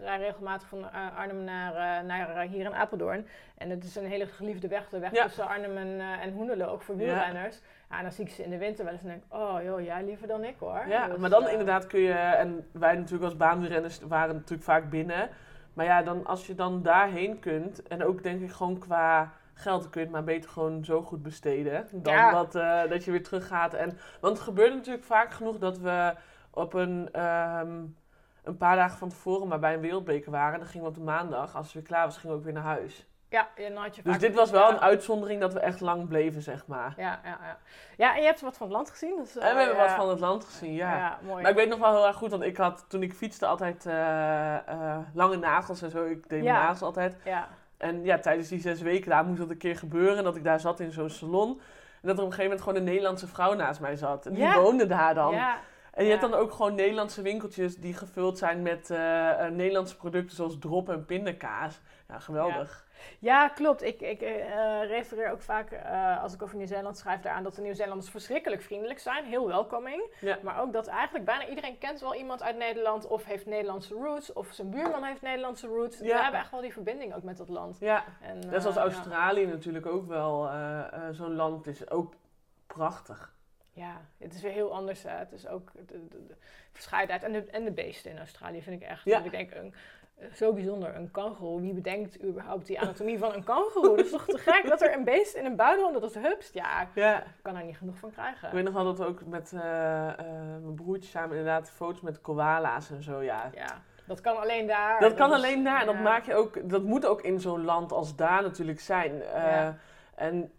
[0.00, 3.26] rij regelmatig van eh, Arnhem naar, eh, naar hier in Apeldoorn.
[3.56, 5.24] En het is een hele geliefde weg, de weg Ja.
[5.24, 7.60] tussen Arnhem en, en ook voor wielrenners.
[7.90, 7.96] Ja.
[7.96, 9.80] en dan zie ik ze in de winter wel eens en denk ik, oh joh,
[9.80, 10.84] jij liever dan ik hoor.
[10.88, 14.90] Ja, Dus, maar dan inderdaad kun je, en wij natuurlijk als baanwielrenners waren natuurlijk vaak
[14.90, 15.28] binnen.
[15.74, 19.80] Maar ja, dan, als je dan daarheen kunt, en ook denk ik gewoon qua geld,
[19.82, 21.88] dan kun je het maar beter gewoon zo goed besteden.
[21.92, 22.30] Dan Ja.
[22.30, 23.74] dat, eh, dat je weer terug gaat.
[23.74, 26.14] En, want het gebeurde natuurlijk vaak genoeg dat we
[26.50, 27.76] op een, ehm,
[28.44, 30.58] een paar dagen van tevoren maar bij een wereldbeker waren.
[30.58, 32.54] Dan gingen we op de maandag, als het weer klaar was, gingen we ook weer
[32.54, 33.08] naar huis.
[33.28, 34.74] Ja, dan had je Dus dit was wel ja.
[34.74, 36.94] een uitzondering dat we echt lang bleven, zeg maar.
[36.96, 37.58] Ja, ja, ja.
[37.96, 39.16] Ja, en je hebt wat van het land gezien.
[39.16, 39.82] Dus, En we hebben ja.
[39.86, 41.18] wat van het land gezien, ja.
[41.22, 41.42] mooi.
[41.42, 43.86] Maar ik weet nog wel heel erg goed, want ik had toen ik fietste altijd
[43.86, 46.04] eh, eh, lange nagels en zo.
[46.04, 46.52] Ik deed Ja.
[46.52, 47.16] mijn nagels altijd.
[47.24, 47.48] Ja,
[47.80, 50.24] En ja, tijdens die zes weken daar moest dat een keer gebeuren.
[50.24, 51.60] Dat ik daar zat in zo'n salon.
[52.02, 54.26] En dat er op een gegeven moment gewoon een Nederlandse vrouw naast mij zat.
[54.26, 54.60] En die Ja.
[54.60, 55.32] woonde daar dan.
[55.34, 55.58] ja.
[55.90, 59.96] En je hebt dan ook gewoon Nederlandse winkeltjes die gevuld zijn met eh, eh, Nederlandse
[59.96, 61.80] producten zoals drop en pindakaas.
[62.08, 62.86] Ja, geweldig.
[63.18, 63.82] Ja, klopt.
[63.82, 67.62] Ik, ik eh, refereer ook vaak, eh, als ik over Nieuw-Zeeland schrijf, daaraan dat de
[67.62, 69.24] Nieuw-Zeelanders verschrikkelijk vriendelijk zijn.
[69.24, 70.14] Heel welcoming.
[70.20, 70.38] Ja.
[70.42, 73.06] Maar ook dat eigenlijk bijna iedereen kent wel iemand uit Nederland.
[73.06, 74.32] Of heeft Nederlandse roots.
[74.32, 75.98] Of zijn buurman heeft Nederlandse roots.
[75.98, 76.04] Ja.
[76.04, 77.78] We hebben echt wel die verbinding ook met dat land.
[77.80, 81.90] Ja, En, net zoals eh, Australië natuurlijk ook wel eh, eh, zo'n land is.
[81.90, 82.14] Ook
[82.66, 83.34] prachtig.
[83.72, 85.02] Ja, het is weer heel anders.
[85.02, 85.10] Hè.
[85.10, 86.34] Het is ook de, de, de
[86.72, 87.22] verscheidenheid.
[87.22, 89.04] En de, en de beesten in Australië vind ik echt.
[89.04, 89.22] Ja.
[89.22, 89.74] Ik denk, een,
[90.34, 90.96] zo bijzonder.
[90.96, 91.60] Een kangoeroe.
[91.60, 93.96] Wie bedenkt überhaupt die anatomie van een kangoeroe?
[93.96, 96.54] Dat is toch te gek dat er een beest in een buidel dat het hupst?
[96.54, 98.48] Ja, ik Ja, kan daar niet genoeg van krijgen.
[98.48, 100.16] ik weet nog wel dat we ook met eh, eh,
[100.60, 103.22] mijn broertje samen inderdaad foto's met koala's en zo.
[103.22, 105.00] Ja, Ja, dat kan alleen daar.
[105.00, 105.80] Dat kan is- alleen daar.
[105.80, 109.22] En dat, maak je ook, dat moet ook in zo'n land als daar natuurlijk zijn.
[109.22, 109.76] Eh, Ja.
[110.14, 110.52] En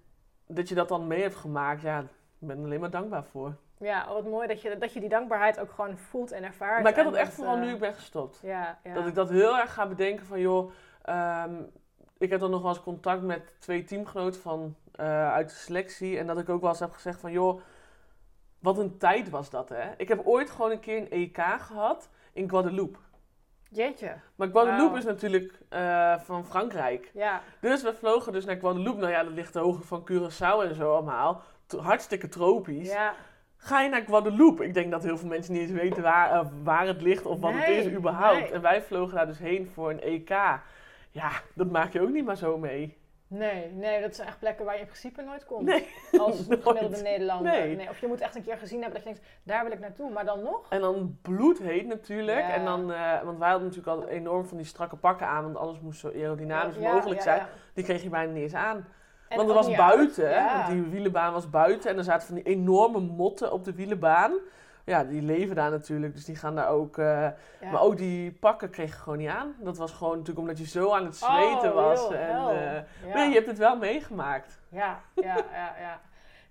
[0.48, 2.08] dat je dat dan mee hebt gemaakt, ja, ik
[2.48, 3.56] ben er alleen maar dankbaar voor.
[3.82, 6.82] Ja, wat mooi dat je, dat je die dankbaarheid ook gewoon voelt en ervaart.
[6.82, 8.40] Maar ik heb dat echt vooral eh, nu ik ben gestopt.
[8.44, 8.94] Ja, ja.
[8.94, 11.54] Dat ik dat heel erg ga bedenken van, joh, ehm,
[12.18, 16.18] ik heb dan nog wel eens contact met twee teamgenoten van, eh, uit de selectie.
[16.18, 17.62] En dat ik ook wel eens heb gezegd van, joh,
[18.60, 19.92] wat een tijd was dat, hè.
[19.98, 22.98] Ik heb ooit gewoon een keer een EK gehad in Guadeloupe.
[23.70, 24.14] Jeetje.
[24.36, 27.12] Maar Guadeloupe is natuurlijk eh, van Frankrijk.
[27.14, 29.00] Ja, Dus we vlogen dus naar Guadeloupe.
[29.00, 31.42] Nou ja, dat ligt de hoogte van Curaçao en zo allemaal.
[31.66, 32.90] T- hartstikke tropisch.
[32.92, 33.14] ja.
[33.64, 34.64] Ga je naar Guadeloupe?
[34.66, 37.40] Ik denk dat heel veel mensen niet eens weten waar, eh, waar het ligt of
[37.40, 38.40] wat het is überhaupt.
[38.40, 38.52] nee.
[38.52, 40.30] En wij vlogen daar dus heen voor een EK.
[41.10, 43.00] Ja, dat maak je ook niet maar zo mee.
[43.28, 45.66] Nee, nee, dat zijn echt plekken waar je in principe nooit komt.
[45.66, 45.88] Nee,
[46.20, 46.64] Als nooit.
[46.64, 47.52] gemiddelde Nederlander.
[47.68, 47.90] Nee.
[47.90, 50.12] Of je moet echt een keer gezien hebben dat je denkt, daar wil ik naartoe.
[50.12, 50.70] Maar dan nog?
[50.70, 52.40] En dan bloedheet natuurlijk.
[52.40, 52.50] Ja.
[52.54, 55.58] En dan, eh, want wij hadden natuurlijk al enorm van die strakke pakken aan, want
[55.58, 57.48] alles moest zo aerodynamisch Ja, mogelijk ja, zijn.
[57.74, 58.86] Die kreeg je bijna niet eens aan.
[59.32, 60.34] En Want het was buiten, uit.
[60.36, 60.46] hè?
[60.46, 60.68] Ja.
[60.70, 64.32] Die wielenbaan was buiten en er zaten van die enorme motten op de wielenbaan.
[64.86, 66.98] Ja, die leven daar natuurlijk, dus die gaan daar ook.
[66.98, 67.06] eh,
[67.62, 67.72] Ja.
[67.72, 69.56] Maar ook die pakken kreeg je gewoon niet aan.
[69.60, 72.00] Dat was gewoon natuurlijk omdat je zo aan het zweten Oh, was.
[72.02, 72.74] joh, en, eh,
[73.08, 73.14] Ja.
[73.14, 74.60] Maar je hebt het wel meegemaakt.
[74.70, 76.00] Ja, ja, ja, ja.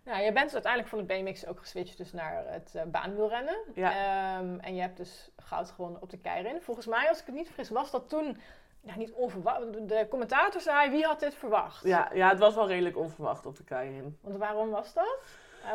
[0.04, 3.56] Nou, je bent uiteindelijk van het BMX ook geswitcht dus naar het eh, baanwielrennen.
[3.74, 3.90] Ja.
[3.90, 6.60] Ehm, en je hebt dus goud gewonnen op de Keirin.
[6.60, 8.38] Volgens mij, als ik het niet vergis, was dat toen
[8.80, 9.88] ja, niet onverwacht.
[9.88, 11.84] De- commentator zei, wie had dit verwacht?
[11.84, 14.18] Ja, ja, het was wel redelijk onverwacht op de keirin.
[14.20, 15.18] Want waarom was dat?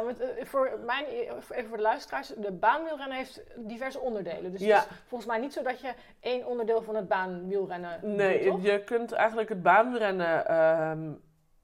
[0.04, 4.52] Want, eh, voor mijn, even voor de luisteraars, de baanwielrennen heeft diverse onderdelen.
[4.52, 4.76] Dus Ja.
[4.80, 8.64] het is volgens mij niet zo dat je één onderdeel van het baanwielrennen Nee, doet,
[8.64, 11.12] je kunt eigenlijk het baanrennen ehm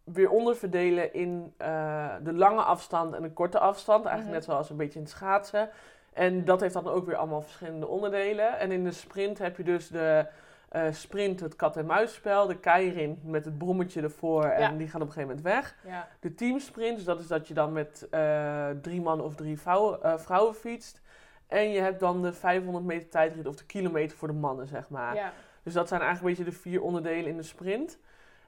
[0.04, 4.06] weer onderverdelen in eh, de lange afstand en de korte afstand.
[4.06, 4.34] Eigenlijk Mhm.
[4.36, 5.70] net zoals een beetje in het schaatsen.
[6.14, 8.60] En dat heeft dan ook weer allemaal verschillende onderdelen.
[8.60, 10.26] En in de sprint heb je dus de
[10.72, 14.78] eh, sprint, het kat-en-muisspel, de keirin met het brommetje ervoor en Ja.
[14.78, 15.76] die gaan op een gegeven moment weg.
[15.88, 19.60] Ja, De teamsprint, dus dat is dat je dan met eh, drie man of drie
[19.60, 21.02] vrouwen, eh, vrouwen fietst.
[21.48, 24.90] En je hebt dan de 500 meter tijdrit of de kilometer voor de mannen, zeg
[24.90, 25.16] maar.
[25.16, 25.32] ja.
[25.64, 28.00] Dus dat zijn eigenlijk een beetje de vier onderdelen in de sprint.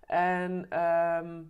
[0.08, 1.42] En ehm,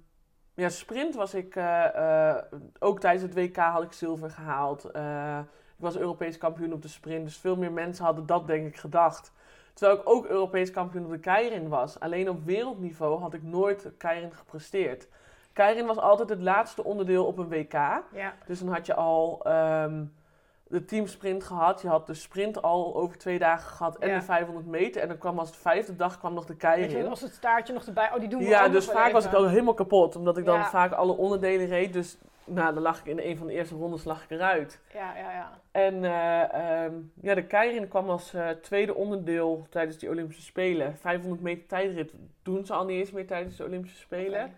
[0.53, 2.36] ja, sprint was ik eh,
[2.79, 4.83] ook tijdens het WK had ik zilver gehaald.
[4.86, 5.39] Eh,
[5.77, 8.77] ik was Europees kampioen op de sprint, dus veel meer mensen hadden dat denk ik
[8.77, 9.31] gedacht.
[9.73, 11.99] Terwijl ik ook Europees kampioen op de keirin was.
[11.99, 15.07] Alleen op wereldniveau had ik nooit keirin gepresteerd.
[15.53, 17.73] Keirin was altijd het laatste onderdeel op een WK.
[17.73, 18.33] ja.
[18.45, 20.03] Dus dan had je al ehm,
[20.67, 21.81] de teamsprint gehad.
[21.81, 24.15] Je had de sprint al over twee dagen gehad en Ja.
[24.15, 25.01] de 500 meter.
[25.01, 27.09] En dan kwam als de vijfde dag kwam nog de Weet je, keirin.
[27.09, 29.47] als het staartje nog erbij, oh die doen we Ja, dus vaak was ik al
[29.47, 30.15] helemaal kapot.
[30.15, 30.69] Omdat ik dan Ja.
[30.69, 31.93] vaak alle onderdelen reed.
[31.93, 34.82] Dus nou, dan lag ik in een van de eerste rondes lag ik eruit.
[34.93, 35.60] Ja, ja, ja.
[35.71, 40.97] En eh, ehm, ja, de keirin kwam als eh, tweede onderdeel tijdens die Olympische Spelen.
[40.97, 44.53] 500 meter tijdrit doen ze al niet eens meer tijdens de Olympische Spelen.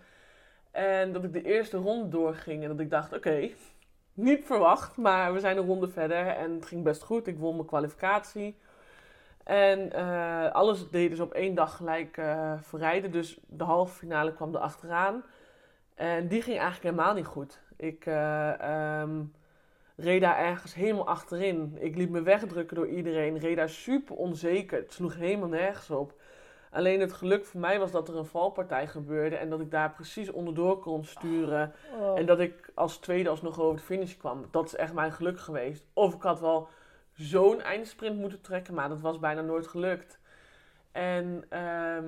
[0.71, 3.49] En dat ik de eerste ronde doorging en dat ik dacht, oké,
[4.13, 7.27] niet verwacht, maar we zijn een ronde verder en het ging best goed.
[7.27, 8.57] Ik won mijn kwalificatie.
[9.43, 12.21] En eh, alles deed dus op één dag gelijk
[12.61, 15.23] verrijden, dus de halve finale kwam er achteraan.
[15.95, 17.63] En die ging eigenlijk helemaal niet goed.
[17.77, 19.23] Ik ehm,
[19.95, 21.77] reed daar ergens helemaal achterin.
[21.79, 24.77] Ik liet me wegdrukken door iedereen, reed daar super onzeker.
[24.77, 26.13] Het sloeg helemaal nergens op.
[26.71, 29.91] Alleen het geluk voor mij was dat er een valpartij gebeurde en dat ik daar
[29.91, 31.73] precies onderdoor kon sturen.
[31.99, 32.19] Oh.
[32.19, 34.45] En dat ik als tweede alsnog over de finish kwam.
[34.51, 35.85] Dat is echt mijn geluk geweest.
[35.93, 36.67] Of ik had wel
[37.13, 40.19] zo'n eindsprint moeten trekken, maar dat was bijna nooit gelukt.
[40.91, 42.05] En ehm,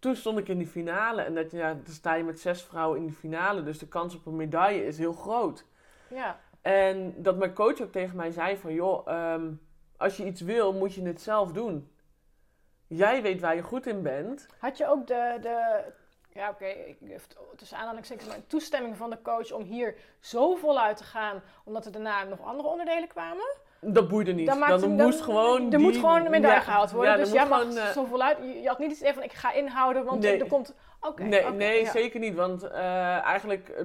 [0.00, 2.98] toen stond ik in die finale en dat, ja, dan sta je met zes vrouwen
[2.98, 5.64] in die finale, dus de kans op een medaille is heel groot.
[6.08, 9.52] Ja, En dat mijn coach ook tegen mij zei van, joh, ehm,
[9.96, 11.92] als je iets wil, moet je het zelf doen.
[12.86, 14.46] Jij weet waar je goed in bent.
[14.58, 15.84] Had je ook de, de
[16.32, 16.64] ja oké,
[17.04, 21.86] heeft tussen aanhalingstekens maar toestemming van de coach om hier zo voluit te gaan, omdat
[21.86, 23.56] er daarna nog andere onderdelen kwamen?
[23.80, 24.46] Dat boeide niet.
[24.46, 25.62] Dan Dan, maakt dan hem- dan- moest gewoon...
[25.64, 27.12] Er die- moet gewoon een medaille ja, gehaald worden.
[27.12, 28.36] ja, dus jij mag gewoon, eh, zo voluit.
[28.38, 30.40] Je je had niet iets van ik ga inhouden, want Nee.
[30.40, 30.74] er komt.
[31.00, 31.22] Oké.
[31.22, 31.90] nee, nee ja.
[31.90, 32.34] zeker niet.
[32.34, 33.84] Want eh, eigenlijk, eh,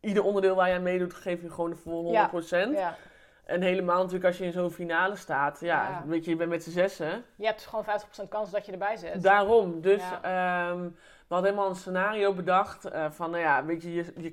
[0.00, 2.72] ieder onderdeel waar je aan meedoet, geef je gewoon de volle 100%.
[2.78, 2.96] Ja.
[3.44, 5.60] En helemaal natuurlijk als je in zo'n finale staat.
[5.60, 7.24] Ja, weet je, je bent met z'n zessen.
[7.36, 9.22] Je hebt gewoon 50% kans dat je erbij zit.
[9.22, 9.80] Daarom.
[9.80, 10.80] Dus ehm,
[11.28, 12.88] we hadden helemaal een scenario bedacht.
[13.10, 14.32] van, nou ja, weet je, je, je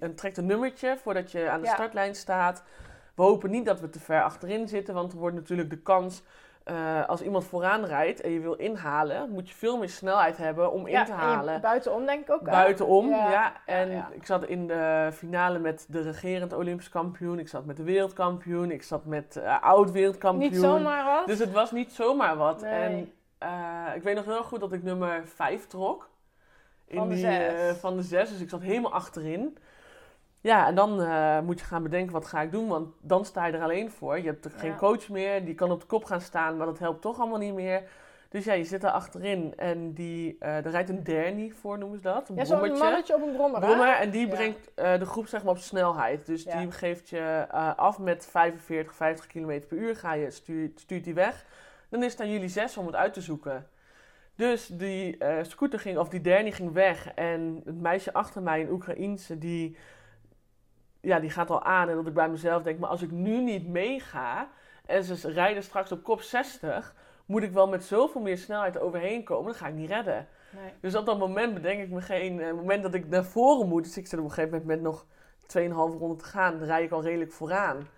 [0.00, 2.62] eh, trekt een nummertje voordat je aan de startlijn staat.
[3.14, 4.94] We hopen niet dat we te ver achterin zitten.
[4.94, 6.22] Want er wordt natuurlijk de kans...
[6.64, 10.72] eh, als iemand vooraan rijdt en je wil inhalen, moet je veel meer snelheid hebben
[10.72, 11.60] om ja, in te en halen.
[11.60, 12.42] buitenom denk ik ook.
[12.42, 13.52] Buitenom, Ja, ja.
[13.66, 14.08] En ja.
[14.12, 17.38] ik zat in de finale met de regerend Olympisch kampioen.
[17.38, 18.70] Ik zat met de wereldkampioen.
[18.70, 20.50] Ik zat met eh, oud wereldkampioen.
[20.52, 21.26] Niet zomaar wat.
[21.26, 22.60] Dus het was niet zomaar wat.
[22.60, 22.72] Nee.
[22.72, 26.08] En eh, ik weet nog heel goed dat ik nummer 5 trok.
[26.86, 27.52] In Van de die, zes.
[27.52, 28.30] eh, van de zes.
[28.30, 29.58] Dus ik zat helemaal achterin.
[30.44, 32.68] Ja, en dan eh, moet je gaan bedenken wat ga ik doen.
[32.68, 34.18] Want dan sta je er alleen voor.
[34.18, 35.44] Je hebt er geen coach meer.
[35.44, 36.56] Die kan op de kop gaan staan.
[36.56, 37.82] Maar dat helpt toch allemaal niet meer.
[38.28, 39.52] Dus ja, je zit er achterin.
[39.56, 42.28] En die, eh er rijdt een derny voor, noemen ze dat.
[42.28, 43.60] Een ja, zo'n mannetje op een brommer.
[43.60, 44.34] Brommer, en die Ja.
[44.34, 46.26] brengt eh, de groep zeg maar op snelheid.
[46.26, 46.58] Dus Ja.
[46.58, 49.96] die geeft je af met 45, 50 km per uur.
[49.96, 51.44] Ga je, stuurt, stuurt die weg.
[51.88, 53.66] Dan is het aan jullie zes om het uit te zoeken.
[54.36, 57.14] Dus die scooter ging, of die derny ging weg.
[57.14, 59.76] En het meisje achter mij, een Oekraïense, die,
[61.04, 61.88] ja, die gaat al aan.
[61.88, 64.48] En dat ik bij mezelf denk, maar als ik nu niet meega...
[64.86, 66.94] en ze rijden straks op kop 60...
[67.26, 69.46] moet ik wel met zoveel meer snelheid overheen komen.
[69.46, 70.26] Dat ga ik niet redden.
[70.50, 70.72] Nee.
[70.80, 73.84] Dus op dat moment bedenk ik me geen eh, moment dat ik naar voren moet.
[73.84, 75.04] Dus ik zit op een gegeven moment met nog
[75.58, 76.58] 2,5 ronden te gaan.
[76.58, 77.88] Dan rijd ik al redelijk vooraan.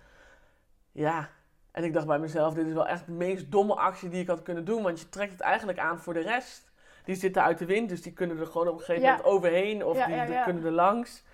[0.92, 1.29] Ja,
[1.73, 4.27] en ik dacht bij mezelf, dit is wel echt de meest domme actie die ik
[4.27, 4.83] had kunnen doen.
[4.83, 6.71] Want je trekt het eigenlijk aan voor de rest.
[7.05, 9.11] Die zitten uit de wind, dus die kunnen er gewoon op een gegeven Ja.
[9.11, 9.85] moment overheen.
[9.85, 10.42] Of Ja, die, ja, die ja.
[10.45, 11.25] kunnen er langs.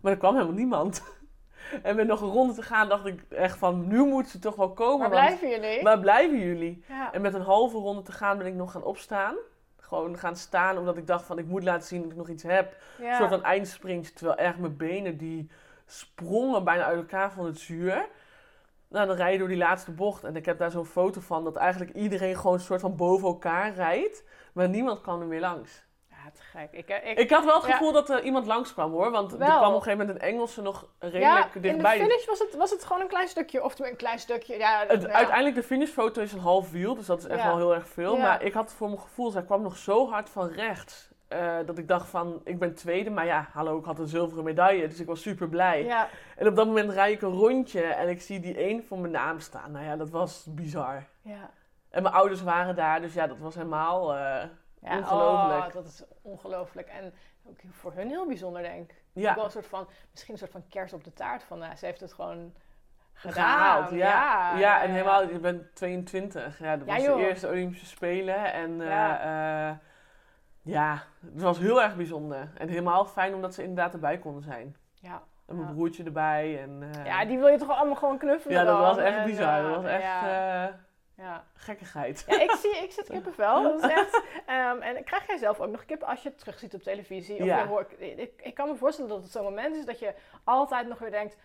[0.00, 1.02] Maar er kwam helemaal niemand.
[1.82, 4.56] en met nog een ronde te gaan dacht ik echt van, nu moeten ze toch
[4.56, 4.98] wel komen.
[4.98, 5.82] Waar blijven jullie?
[5.82, 6.84] Waar blijven jullie?
[6.88, 7.12] Ja.
[7.12, 9.34] En met een halve ronde te gaan ben ik nog gaan opstaan.
[9.76, 12.42] Gewoon gaan staan, omdat ik dacht van ik moet laten zien dat ik nog iets
[12.42, 12.76] heb.
[12.98, 13.10] Ja.
[13.10, 15.50] Een soort van eindsprintje, terwijl echt mijn benen die
[15.86, 18.08] sprongen bijna uit elkaar van het zuur.
[18.88, 21.44] Nou, dan rij je door die laatste bocht en ik heb daar zo'n foto van
[21.44, 24.24] dat eigenlijk iedereen gewoon een soort van boven elkaar rijdt.
[24.52, 25.84] Maar niemand kan er meer langs.
[26.34, 26.68] Ja, te gek.
[26.72, 27.72] Ik, ik, Ik had wel het Ja.
[27.72, 30.62] gevoel dat er iemand langskwam hoor, want er kwam op een gegeven moment een Engelse
[30.62, 31.98] nog ja, redelijk in de dichtbij.
[31.98, 33.64] finish was het, was het gewoon een klein stukje.
[33.64, 34.58] Of een klein stukje.
[34.58, 35.08] Ja, Het, ja.
[35.08, 38.16] Uiteindelijk de finishfoto is een half wiel, dus dat is echt wel heel erg veel.
[38.16, 41.08] Maar ik had voor mijn gevoel, zij kwam nog zo hard van rechts.
[41.28, 44.44] eh, dat ik dacht van, ik ben tweede, maar ja, hallo, ik had een zilveren
[44.44, 45.84] medaille, dus ik was super blij.
[45.84, 48.98] Ja, En op dat moment rijd ik een rondje en ik zie die één voor
[48.98, 49.70] mijn naam staan.
[49.72, 51.04] Nou ja, dat was bizar.
[51.22, 51.50] ja.
[51.90, 54.14] En mijn ouders waren daar, dus ja, dat was helemaal...
[54.14, 54.42] eh,
[54.80, 55.66] Ja, Ongelooflijk.
[55.66, 56.88] Oh, dat is ongelooflijk.
[56.88, 57.14] En
[57.46, 59.02] ook voor hun heel bijzonder, denk ik.
[59.12, 61.42] ja, Ook wel een soort van, misschien een soort van kers op de taart.
[61.42, 62.54] Van, nou, ze heeft het gewoon
[63.12, 63.34] gedaan.
[63.58, 63.90] gehaald.
[63.90, 66.58] Ja, ja, en helemaal, je bent 22.
[66.58, 67.16] Ja, dat Ja, was joh.
[67.16, 68.52] de eerste Olympische Spelen.
[68.52, 69.22] En Ja.
[69.24, 69.78] ja.
[70.62, 72.50] ja, het was heel erg bijzonder.
[72.54, 74.76] En helemaal fijn omdat ze inderdaad erbij konden zijn.
[74.94, 75.22] Ja.
[75.46, 76.62] En mijn broertje erbij.
[76.62, 78.86] En, eh, ja, die wil je toch allemaal gewoon knuffelen ja, dat dan?
[78.86, 79.62] was echt bizar.
[79.62, 80.02] Dat was echt
[81.20, 81.44] Ja, ja.
[81.54, 82.24] gekkigheid.
[82.26, 83.62] ja, ik zie, ik zit kippenvel.
[83.62, 84.22] Dat is echt...
[84.46, 87.38] ehm, en krijg jij zelf ook nog kippen als je het terugziet op televisie?
[87.38, 87.60] Of Ja.
[87.60, 90.14] je hoort, ik, ik, ik kan me voorstellen dat het zo'n moment is dat je
[90.44, 91.36] altijd nog weer denkt...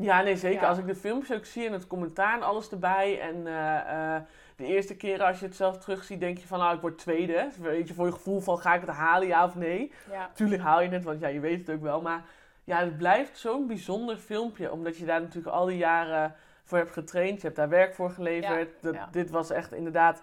[0.00, 0.60] Ja, nee, zeker.
[0.62, 0.68] Ja.
[0.68, 3.20] Als ik de filmpjes ook zie en het commentaar en alles erbij.
[3.20, 4.22] En eh, eh,
[4.56, 7.48] de eerste keer als je het zelf terugziet, denk je van, nou, ik word tweede.
[7.60, 9.92] Weet je, voor je gevoel van, ga ik het halen, ja of nee?
[10.10, 12.00] Ja, Tuurlijk haal je het, want ja, je weet het ook wel.
[12.00, 12.24] Maar
[12.64, 14.72] ja, het blijft zo'n bijzonder filmpje.
[14.72, 16.34] Omdat je daar natuurlijk al die jaren
[16.70, 17.36] voor hebt getraind.
[17.40, 18.70] Je hebt daar werk voor geleverd.
[18.82, 19.12] Ja, Dat.
[19.12, 20.22] Dit was echt inderdaad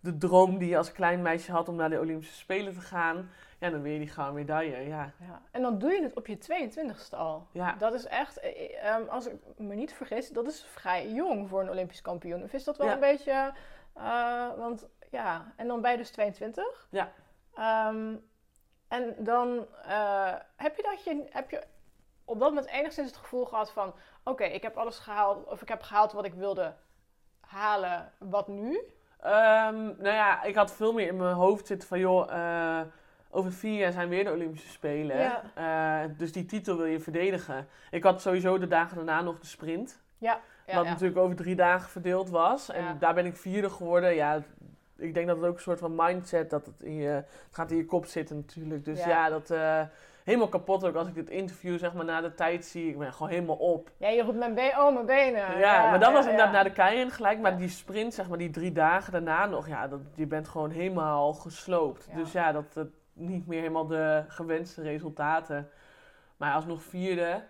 [0.00, 3.30] de droom die je als klein meisje had om naar de Olympische Spelen te gaan.
[3.58, 5.12] Ja, dan weer die gouden medaille, ja.
[5.18, 5.42] ja.
[5.50, 7.46] En dan doe je het op je 22ste al.
[7.52, 11.48] Ja, Dat is echt, eh, ehm, als ik me niet vergis, dat is vrij jong
[11.48, 12.42] voor een Olympisch kampioen.
[12.42, 12.92] Of is dat wel Ja.
[12.92, 13.52] een beetje,
[13.94, 16.86] eh, want ja, en dan ben je dus 22.
[16.90, 17.12] Ja.
[17.54, 18.14] Ehm,
[18.88, 21.62] en dan eh, heb je dat je, heb je
[22.28, 25.68] op dat moment enigszins het gevoel gehad van, oké, ik heb alles gehaald, of ik
[25.68, 26.74] heb gehaald wat ik wilde
[27.40, 28.80] halen, wat nu?
[29.20, 32.80] Ehm, nou ja, ik had veel meer in mijn hoofd zitten van, joh, eh,
[33.30, 35.18] over vier jaar zijn weer de Olympische Spelen.
[35.18, 35.42] Ja.
[35.54, 37.68] Eh, dus die titel wil je verdedigen.
[37.90, 40.00] Ik had sowieso de dagen daarna nog de sprint.
[40.18, 40.90] Ja, wat ja.
[40.90, 42.70] natuurlijk over drie dagen verdeeld was.
[42.70, 44.14] En daar ben ik vierde geworden.
[44.14, 44.42] Ja,
[44.96, 47.70] ik denk dat het ook een soort van mindset, dat het, in je, het gaat
[47.70, 48.84] in je kop zitten natuurlijk.
[48.84, 49.08] Dus Ja.
[49.08, 49.82] ja, dat eh,
[50.28, 52.88] helemaal kapot ook als ik dit interview zeg maar na de tijd zie.
[52.88, 53.90] Ik ben gewoon helemaal op.
[53.96, 55.58] Ja, je roept mijn, be oh, mijn benen.
[55.58, 56.58] Ja, maar dat was inderdaad ja.
[56.58, 57.38] na de keirin gelijk.
[57.38, 60.70] Maar die sprint, zeg maar die drie dagen daarna nog, ja, dat, je bent gewoon
[60.70, 62.08] helemaal gesloopt.
[62.14, 65.68] Dus ja, dat, dat niet meer helemaal de gewenste resultaten.
[66.36, 67.42] Maar alsnog vierde.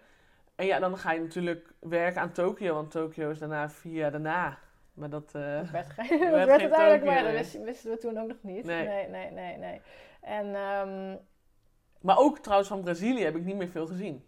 [0.57, 4.11] en ja, dan ga je natuurlijk werken aan Tokio, want Tokio is daarna vier jaar
[4.11, 4.59] daarna.
[4.95, 5.35] Maar dat...
[5.35, 8.43] eh, Dat werd, geen, werd dat Tokio, maar dat wisten, wisten we toen ook nog
[8.43, 8.65] niet.
[8.65, 8.87] Nee.
[8.87, 9.57] nee, nee, nee.
[9.57, 9.81] nee.
[10.21, 11.17] En ehm,
[12.01, 14.27] Maar ook trouwens van Brazilië heb ik niet meer veel gezien.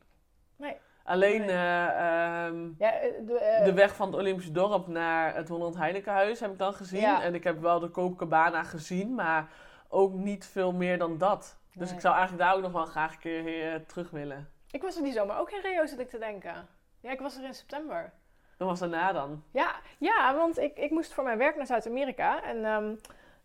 [0.57, 0.77] Nee.
[1.05, 1.49] Alleen Nee.
[1.51, 5.77] eh, ehm, ja, eh, de, eh, de weg van het Olympische dorp naar het Holland
[5.77, 7.01] Heinekenhuis heb ik dan gezien.
[7.01, 7.23] Ja.
[7.23, 9.49] En ik heb wel de Copacabana gezien, maar
[9.89, 11.59] ook niet veel meer dan dat.
[11.75, 11.95] Dus Nee.
[11.95, 14.49] ik zou eigenlijk daar ook nog wel graag een keer terug willen.
[14.71, 16.69] Ik was er die zomer ook in Rio, zit ik te denken.
[17.01, 18.13] Ja, ik was er in september.
[18.57, 19.45] Dat was daarna dan.
[19.53, 22.43] Ja, ja want ik, ik moest voor mijn werk naar Zuid-Amerika.
[22.43, 22.95] En ehm,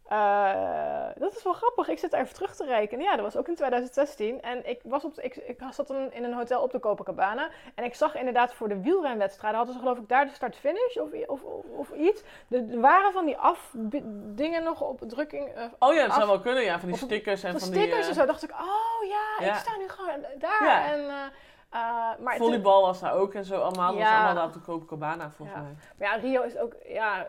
[0.08, 1.88] eh, dat is wel grappig.
[1.88, 3.06] Ik zit er even terug te rekenen.
[3.06, 4.41] Ja, dat was ook in 2016.
[4.41, 7.50] En ik, was op, ik, ik zat in een hotel op de Copacabana.
[7.76, 9.58] En ik zag inderdaad voor de wielrenwedstrijden...
[9.58, 12.24] hadden ze geloof ik daar de start-finish of, of, of, of iets.
[12.50, 15.48] Er waren van die afdingen nog op drukking...
[15.50, 16.80] eh, Oh ja, dat Af- zou wel kunnen, ja.
[16.80, 18.08] Van die stickers en van van, stickers die...
[18.10, 18.26] en zo.
[18.26, 19.54] dacht ik, oh ja, Ja.
[19.54, 20.63] ik sta nu gewoon daar.
[20.63, 20.86] Ja.
[20.91, 21.32] En,
[21.69, 23.88] maar het- Volleybal was daar ook en zo allemaal.
[23.91, 24.15] Dat was Ja.
[24.15, 25.63] allemaal daar op de Copacabana volgens Ja.
[25.63, 25.75] mij.
[25.97, 27.28] Maar ja, Rio is ook, ja, eh,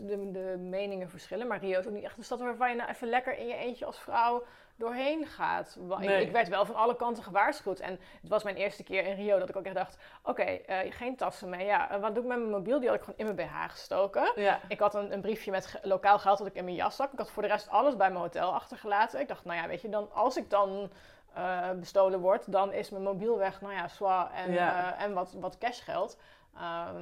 [0.00, 2.90] de, de meningen verschillen, maar Rio is ook niet echt een stad waar je nou
[2.90, 4.42] even lekker in je eentje als vrouw
[4.76, 5.78] doorheen gaat.
[6.00, 7.78] Ik- werd wel van alle kanten gewaarschuwd.
[7.78, 10.92] En het was mijn eerste keer in Rio dat ik ook echt dacht, oké, eh,
[10.92, 11.66] geen tassen mee.
[11.66, 12.78] Ja, wat doe ik met mijn mobiel?
[12.80, 14.32] Die had ik gewoon in mijn BH gestoken.
[14.34, 14.58] Ja.
[14.68, 17.12] Ik had een, een briefje met ge- lokaal geld dat ik in mijn jas zak.
[17.12, 19.20] Ik had voor de rest alles bij mijn hotel achtergelaten.
[19.20, 20.90] Ik dacht, nou ja, weet je, dan, als ik dan
[21.34, 23.60] eh, bestolen word, dan is mijn mobiel weg.
[23.60, 24.96] Nou ja, zwaar en, Ja.
[24.96, 26.18] eh, en wat, wat cashgeld.
[26.56, 26.96] Ehm,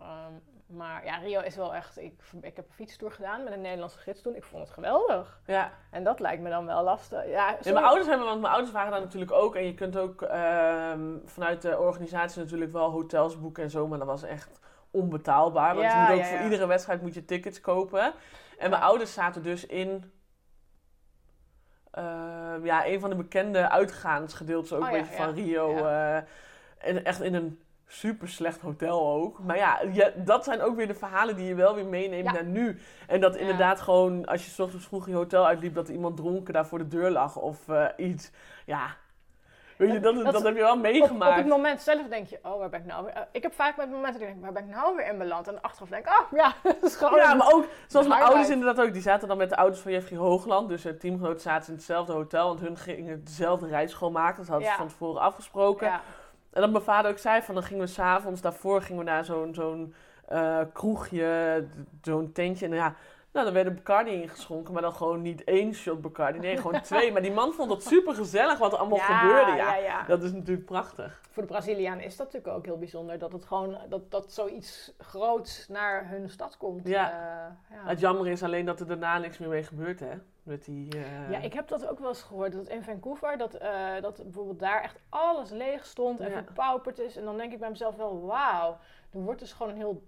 [0.00, 0.32] ehm,
[0.66, 1.98] maar ja, Rio is wel echt...
[1.98, 4.34] Ik, ik heb een fietstour gedaan met een Nederlandse gids toen.
[4.36, 5.40] Ik vond het geweldig.
[5.46, 5.70] ja.
[5.90, 7.26] En dat lijkt me dan wel lastig.
[7.28, 9.54] Ja, mijn ouders hebben, want mijn ouders waren daar natuurlijk ook.
[9.54, 13.86] En je kunt ook ehm, vanuit de organisatie natuurlijk wel hotels boeken en zo.
[13.88, 14.60] Maar dat was echt
[14.90, 15.74] onbetaalbaar.
[15.74, 18.12] Want Ja, je moet ook ja, voor iedere wedstrijd moet je tickets kopen.
[18.58, 20.12] En mijn ouders zaten dus in...
[21.96, 25.24] ehm, ja, een van de bekende uitgaansgedeeltes ook Oh, een ja, beetje ja.
[25.24, 25.76] van Rio.
[25.86, 26.16] eh,
[26.78, 29.38] en echt in een super slecht hotel ook.
[29.38, 32.32] Maar ja, ja, dat zijn ook weer de verhalen die je wel weer meeneemt Ja.
[32.32, 32.78] naar nu.
[33.06, 33.40] En dat Ja.
[33.40, 36.78] inderdaad gewoon, als je 's ochtends vroeg je hotel uitliep, dat iemand dronken daar voor
[36.78, 38.30] de deur lag of eh, iets.
[38.66, 38.86] Ja,
[39.76, 41.30] weet je, dat, dat, Dat- heb je wel Op, meegemaakt.
[41.32, 43.12] op het moment zelf denk je, oh, waar ben ik nou weer?
[43.14, 45.18] eh, ik heb vaak met momenten dat ik denk, waar ben ik nou weer in
[45.18, 45.48] beland?
[45.48, 47.18] En achteraf denk ik, oh ja, dat is gewoon...
[47.18, 49.92] Ja, maar ook, zoals mijn ouders inderdaad ook, die zaten dan met de ouders van
[49.92, 50.68] Jeffrey Hoogland.
[50.68, 54.36] Dus het teamgenoot zaten in hetzelfde hotel, want hun gingen dezelfde reis schoonmaken.
[54.36, 55.86] Dat hadden ze van tevoren afgesproken.
[55.86, 56.00] Ja.
[56.52, 59.24] En dat mijn vader ook zei, van dan gingen we s'avonds, daarvoor gingen we naar
[59.24, 59.94] zo'n zo'n
[60.28, 61.64] eh, kroegje,
[62.02, 62.66] zo'n tentje.
[62.66, 62.94] En ja,
[63.36, 66.80] nou, dan werd een Bacardi ingeschonken, maar dan gewoon niet één shot Bacardi, nee, gewoon
[66.80, 67.12] twee.
[67.12, 69.56] Maar die man vond het super gezellig wat er allemaal Ja, gebeurde, ja.
[69.56, 70.04] ja, ja.
[70.06, 71.20] Dat is natuurlijk prachtig.
[71.30, 73.18] Voor de Brazilianen is dat natuurlijk ook heel bijzonder.
[73.18, 76.88] Dat het gewoon, dat, dat zoiets groots naar hun stad komt.
[76.88, 77.10] Ja.
[77.10, 77.88] Eh, ja.
[77.88, 80.12] Het jammer is alleen dat er daarna niks meer mee gebeurt, hè.
[80.42, 80.88] Met die...
[80.96, 82.52] eh, Ja, ik heb dat ook wel eens gehoord.
[82.52, 83.70] Dat in Vancouver, dat, eh,
[84.00, 87.16] dat bijvoorbeeld daar echt alles leeg stond en verpauperd is.
[87.16, 88.76] En dan denk ik bij mezelf wel, wauw.
[89.12, 90.02] Er wordt dus gewoon een heel,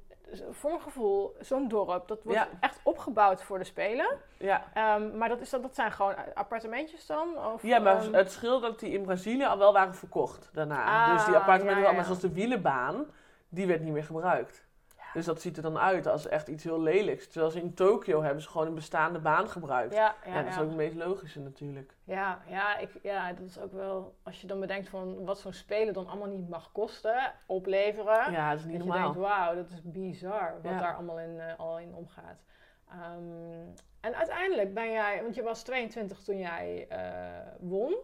[0.50, 2.08] voor mijn gevoel, zo'n dorp.
[2.08, 2.48] Dat wordt Ja.
[2.60, 4.06] echt opgebouwd voor de Spelen.
[4.38, 4.64] Ja.
[4.74, 7.28] Ehm, maar dat, is, dat, dat zijn gewoon appartementjes dan?
[7.52, 10.84] Of, Ja, maar ehm, het scheelt dat die in Brazilië al wel waren verkocht daarna.
[11.06, 13.04] Ah, dus die appartementen, ja, wel, ja, maar zoals de wielenbaan,
[13.48, 14.66] die werd niet meer gebruikt.
[15.12, 17.28] Dus dat ziet er dan uit als echt iets heel lelijks.
[17.28, 19.94] Terwijl ze in Tokio hebben ze gewoon een bestaande baan gebruikt.
[19.94, 21.94] Ja, ja, ja, dat is ook het meest logische natuurlijk.
[22.04, 24.16] Ja, ja, ik, ja, dat is ook wel...
[24.22, 28.32] Als je dan bedenkt van wat zo'n spelen dan allemaal niet mag kosten, opleveren.
[28.32, 31.40] Ja, dat is niet dat je denkt, wauw, dat is bizar wat daar allemaal in,
[31.40, 32.42] eh, al in omgaat.
[32.88, 33.66] Ehm,
[34.00, 37.96] en uiteindelijk ben jij, want je was 22 toen jij eh, won.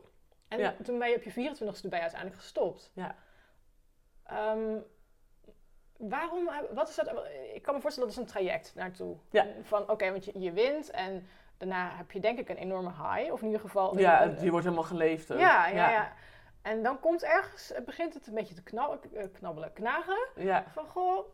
[0.49, 2.91] En toen ben je op je 24ste ben je uiteindelijk gestopt.
[2.95, 3.15] Ja.
[4.25, 4.79] Ehm,
[6.09, 7.13] waarom, wat is dat?
[7.55, 9.17] Ik kan me voorstellen dat is een traject naartoe.
[9.31, 9.47] Ja.
[9.63, 13.33] Van oké, want je, je wint en daarna heb je denk ik een enorme high.
[13.33, 13.99] Of in ieder geval...
[13.99, 16.13] Ja, een- die wordt helemaal geleefd ja, ja, ja.
[16.63, 20.29] En dan komt ergens, eh, begint het een beetje te knab- eh, knabbelen, knagen.
[20.37, 20.65] Ja.
[20.73, 21.27] Van goh,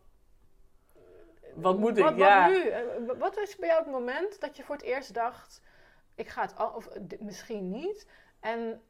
[1.55, 2.05] Wat moet ik?
[2.05, 2.43] wat, ja.
[2.49, 2.69] wat nu?
[2.69, 2.83] Eh,
[3.19, 5.63] Wat is bij jou het moment dat je voor het eerst dacht,
[6.15, 8.07] ik ga het al, of eh, misschien niet.
[8.41, 8.83] En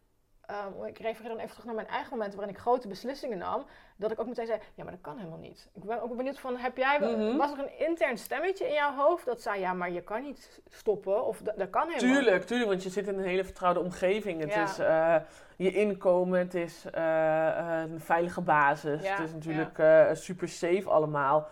[0.51, 3.65] ehm, ik refereer dan even terug naar mijn eigen momenten waarin ik grote beslissingen nam.
[3.97, 5.69] Dat ik ook meteen zei, ja, maar dat kan helemaal niet.
[5.73, 7.37] Ik ben ook benieuwd van, heb jij, Mhm.
[7.37, 10.61] was er een intern stemmetje in jouw hoofd dat zei, ja, maar je kan niet
[10.71, 13.81] stoppen of dat, dat kan helemaal Tuurlijk, tuurlijk, want je zit in een hele vertrouwde
[13.81, 14.41] omgeving.
[14.41, 14.63] Het Ja.
[14.63, 15.17] is eh,
[15.57, 19.03] je inkomen, het is eh, een veilige basis.
[19.03, 21.49] Ja, Het is natuurlijk eh, super safe allemaal.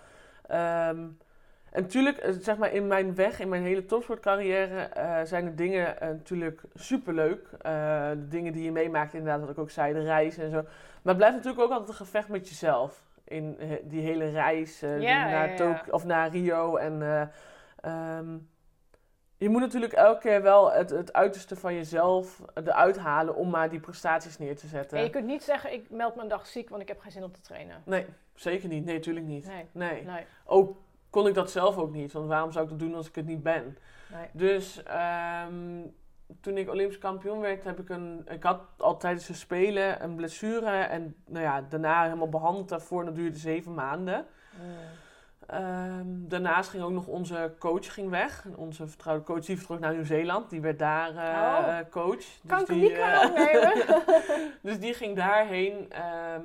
[0.47, 1.07] Ehm,
[1.70, 5.57] en natuurlijk, eh, zeg maar, in mijn weg, in mijn hele topsportcarrière, eh, zijn er
[5.57, 7.48] dingen eh, natuurlijk superleuk.
[7.62, 10.62] De dingen die je meemaakt, inderdaad, wat ik ook zei, de reis en zo.
[10.62, 10.66] Maar
[11.02, 13.07] het blijft natuurlijk ook altijd een gevecht met jezelf.
[13.24, 17.02] In die hele reis Ja, naar, ja, of naar Rio en...
[17.02, 17.22] eh,
[17.81, 18.37] ehm,
[19.37, 23.71] je moet natuurlijk elke keer wel het, het uiterste van jezelf eruit halen om maar
[23.71, 24.98] die prestaties neer te zetten.
[24.98, 27.12] En je kunt niet zeggen, ik meld me een dag ziek, want ik heb geen
[27.12, 27.83] zin om te trainen.
[27.85, 28.85] Nee, zeker niet.
[28.85, 29.46] Nee, natuurlijk niet.
[29.46, 29.66] Nee.
[29.73, 30.04] Nee.
[30.04, 30.25] Nee.
[30.44, 30.77] Ook
[31.11, 33.27] kon ik dat zelf ook niet, want waarom zou ik dat doen als ik het
[33.27, 33.79] niet ben?
[34.13, 34.29] nee.
[34.33, 35.81] Dus ehm,
[36.40, 38.27] toen ik Olympisch kampioen werd, heb ik een.
[38.31, 40.71] Ik had al tijdens de Spelen een blessure.
[40.71, 43.00] En nou ja, daarna helemaal behandeld daarvoor.
[43.00, 44.27] En dat duurde zeven maanden.
[44.61, 44.67] Mm.
[45.46, 48.44] Ehm, daarnaast ging ook nog onze coach ging weg.
[48.56, 50.50] Onze vertrouwde coach die vertrok naar Nieuw-Zeeland.
[50.50, 51.79] Die werd daar eh, Oh.
[51.79, 52.25] eh, coach.
[52.46, 54.02] Kan ik die, eh, opnemen?
[54.63, 55.90] dus die ging daarheen.
[55.92, 56.44] Ehm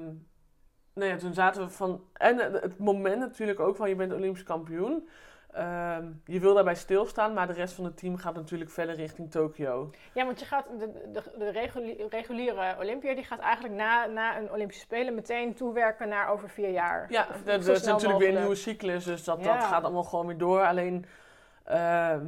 [0.93, 2.03] nou ja, toen zaten we van.
[2.13, 5.07] En het moment natuurlijk ook van je bent Olympisch kampioen.
[5.51, 9.31] Ehm, je wil daarbij stilstaan, maar de rest van het team gaat natuurlijk verder richting
[9.31, 9.89] Tokio.
[10.13, 14.37] Ja, want je gaat de, de, de reguli- reguliere Olympiër die gaat eigenlijk na, na
[14.37, 17.05] een Olympische Spelen meteen toewerken naar over vier jaar.
[17.11, 19.53] Ja, Of dat, is natuurlijk weer een nieuwe cyclus, dus dat, Ja.
[19.55, 20.65] dat gaat allemaal gewoon weer door.
[20.65, 21.05] Alleen,
[21.63, 22.25] ehm,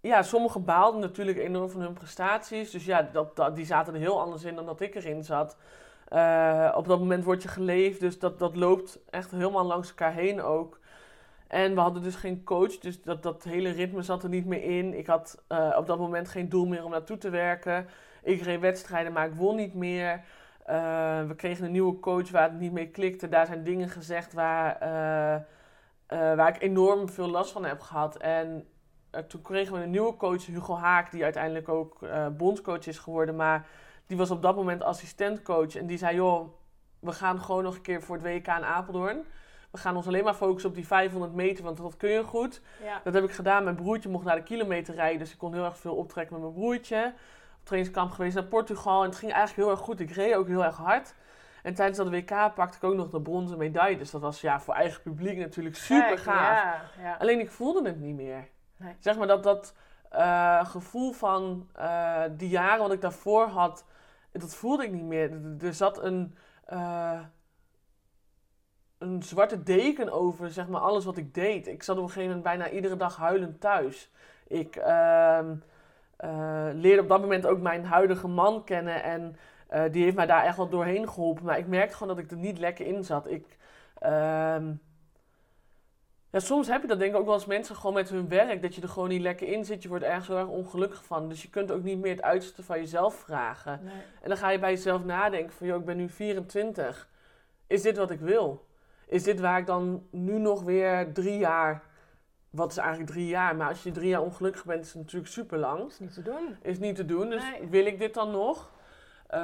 [0.00, 2.70] ja, sommigen baalden natuurlijk enorm van hun prestaties.
[2.70, 5.56] Dus ja, dat, dat, die zaten er heel anders in dan dat ik erin zat.
[6.08, 10.12] Eh, op dat moment word je geleefd, dus dat, dat loopt echt helemaal langs elkaar
[10.12, 10.80] heen ook.
[11.46, 14.62] En we hadden dus geen coach, dus dat, dat hele ritme zat er niet meer
[14.62, 14.98] in.
[14.98, 17.86] Ik had eh, op dat moment geen doel meer om naartoe te werken.
[18.22, 20.20] Ik reed wedstrijden, maar ik won niet meer.
[20.64, 23.28] Eh, we kregen een nieuwe coach waar het niet mee klikte.
[23.28, 24.78] Daar zijn dingen gezegd waar,
[26.08, 28.16] waar ik enorm veel last van heb gehad.
[28.16, 28.66] En
[29.28, 31.98] toen kregen we een nieuwe coach, Hugo Haak, die uiteindelijk ook
[32.36, 33.36] bondscoach is geworden.
[33.36, 33.66] Maar
[34.08, 35.76] die was op dat moment assistentcoach.
[35.76, 36.48] En die zei, joh,
[37.00, 39.24] we gaan gewoon nog een keer voor het WK in Apeldoorn.
[39.70, 42.60] We gaan ons alleen maar focussen op die 500 meter, want dat kun je goed.
[42.82, 43.00] Ja.
[43.04, 43.64] Dat heb ik gedaan.
[43.64, 46.42] Mijn broertje mocht naar de kilometer rijden, dus ik kon heel erg veel optrekken met
[46.42, 47.14] mijn broertje.
[47.58, 50.00] Op trainingskamp geweest naar Portugal en het ging eigenlijk heel erg goed.
[50.00, 51.14] Ik reed ook heel erg hard.
[51.62, 53.98] En tijdens dat WK pakte ik ook nog de bronzen medaille.
[53.98, 56.62] Dus dat was ja, voor eigen publiek natuurlijk super Kijk, gaaf.
[56.62, 57.16] Ja, ja.
[57.18, 58.48] Alleen ik voelde het niet meer.
[58.76, 58.96] Nee.
[58.98, 59.74] Zeg maar dat, dat
[60.10, 63.84] eh, gevoel van eh, die jaren wat ik daarvoor had,
[64.40, 65.30] dat voelde ik niet meer.
[65.60, 66.34] Er, zat een,
[66.64, 67.20] eh,
[68.98, 71.66] een zwarte deken over zeg maar, alles wat ik deed.
[71.66, 74.10] Ik zat op een gegeven moment bijna iedere dag huilend thuis.
[74.46, 75.54] Ik ehm,
[76.16, 79.36] eh, leerde op dat moment ook mijn huidige man kennen en
[79.68, 81.44] eh, die heeft mij daar echt wel doorheen geholpen.
[81.44, 83.30] Maar ik merkte gewoon dat ik er niet lekker in zat.
[83.30, 83.56] Ik,
[83.98, 84.72] ehm,
[86.30, 88.62] ja, soms heb je dat denk ik ook wel als mensen gewoon met hun werk,
[88.62, 89.82] dat je er gewoon niet lekker in zit.
[89.82, 91.28] Je wordt ergens heel erg ongelukkig van.
[91.28, 93.80] Dus je kunt ook niet meer het uiterste van jezelf vragen.
[93.82, 93.94] Nee.
[94.22, 97.08] En dan ga je bij jezelf nadenken van, joh, ik ben nu 24.
[97.66, 98.66] Is dit wat ik wil?
[99.06, 101.82] Is dit waar ik dan nu nog weer drie jaar...
[102.50, 103.56] Wat is eigenlijk drie jaar?
[103.56, 105.88] Maar als je drie jaar ongelukkig bent, is het natuurlijk super lang.
[105.88, 106.56] Is niet te doen.
[106.62, 107.68] Is niet te doen, dus Nee.
[107.68, 108.70] wil ik dit dan nog?
[109.26, 109.40] Eh,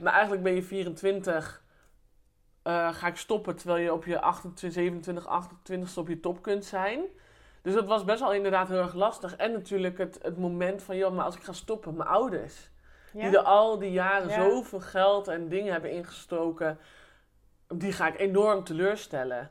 [0.00, 1.62] maar eigenlijk ben je 24,
[2.62, 6.64] eh, ga ik stoppen terwijl je op je 28, 27, 28 op je top kunt
[6.64, 7.00] zijn.
[7.62, 9.36] Dus dat was best wel inderdaad heel erg lastig.
[9.36, 12.70] En natuurlijk het, het moment van, joh, maar als ik ga stoppen, mijn ouders.
[13.12, 13.28] Ja?
[13.28, 14.34] Die er al die jaren Ja.
[14.50, 16.78] zoveel geld en dingen hebben ingestoken,
[17.68, 19.50] die ga ik enorm teleurstellen.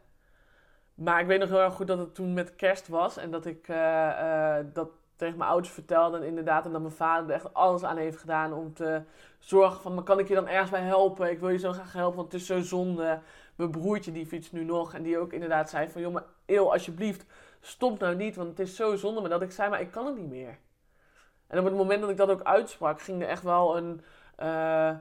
[0.94, 3.46] Maar ik weet nog heel erg goed dat het toen met kerst was en dat
[3.46, 6.18] ik eh, eh, dat tegen mijn ouders vertelde.
[6.18, 9.02] En inderdaad, en dat mijn vader er echt alles aan heeft gedaan om te
[9.40, 11.30] zorgen van, kan ik je dan ergens bij helpen?
[11.30, 13.20] Ik wil je zo graag helpen, want het is zo zonde.
[13.56, 16.72] Mijn broertje die fietst nu nog en die ook inderdaad zei van, joh, maar eeuw,
[16.72, 17.26] alsjeblieft,
[17.60, 19.22] stop nou niet, want het is zo zonde.
[19.22, 20.58] Maar dat ik zei, maar ik kan het niet meer.
[21.48, 24.02] En op het moment dat ik dat ook uitsprak, ging er echt wel een,
[24.36, 24.96] eh,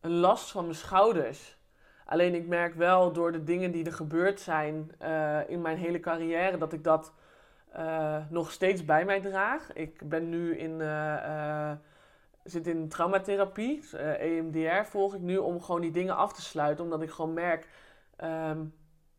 [0.00, 1.56] een last van mijn schouders.
[2.04, 6.00] Alleen ik merk wel door de dingen die er gebeurd zijn eh, in mijn hele
[6.00, 7.12] carrière, dat ik dat
[8.28, 9.72] nog steeds bij mij draag.
[9.72, 11.78] Ik ben nu in, eh, eh,
[12.44, 16.42] zit in traumatherapie, dus, eh, EMDR volg ik nu, om gewoon die dingen af te
[16.42, 16.84] sluiten.
[16.84, 17.68] Omdat ik gewoon merk,
[18.16, 18.64] ehm,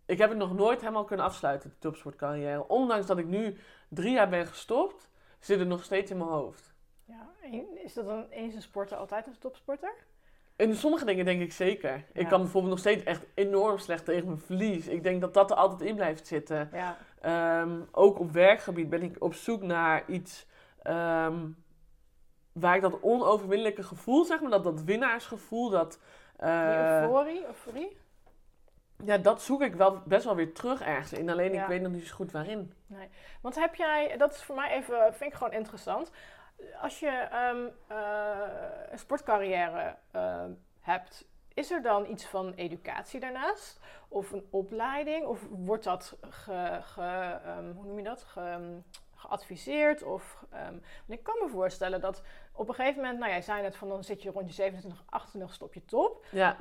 [0.06, 2.68] ik heb het nog nooit helemaal kunnen afsluiten, de topsportcarrière.
[2.68, 3.58] Ondanks dat ik nu
[3.90, 6.74] drie jaar ben gestopt, zit het nog steeds in mijn hoofd.
[7.06, 7.30] Ja.
[7.74, 9.94] Is dat dan eens een sporter altijd een topsporter?
[10.56, 12.06] In sommige dingen denk ik zeker.
[12.14, 14.88] Ik kan bijvoorbeeld nog steeds echt enorm slecht tegen mijn verlies.
[14.88, 16.70] Ik denk dat dat er altijd in blijft zitten.
[16.74, 16.98] Ja.
[17.22, 20.48] Ehm, ook op werkgebied ben ik op zoek naar iets
[20.84, 21.48] ehm,
[22.52, 26.00] waar ik dat onoverwinnelijke gevoel, zeg maar, dat, dat winnaarsgevoel, dat,
[26.40, 27.98] Die euforie, euforie?
[29.06, 31.30] ja, dat zoek ik wel best wel weer terug ergens in.
[31.30, 31.62] Alleen Ja.
[31.62, 32.74] ik weet nog niet zo goed waarin.
[33.42, 36.12] Want heb jij, dat is voor mij even, vind ik gewoon interessant.
[36.82, 43.80] Als je ehm, eh, een sportcarrière ehm, hebt, is er dan iets van educatie daarnaast?
[44.08, 45.26] Of een opleiding?
[45.26, 48.24] Of wordt dat ge, ge- ehm, hoe noem je dat?
[48.24, 48.80] Ge-
[49.16, 50.04] geadviseerd?
[50.04, 50.44] Of,
[51.08, 52.22] ik kan me voorstellen dat
[52.54, 55.04] op een gegeven moment, nou jij zei net van dan zit je rond je 27,
[55.10, 56.26] 28 stop je top.
[56.32, 56.58] Ja,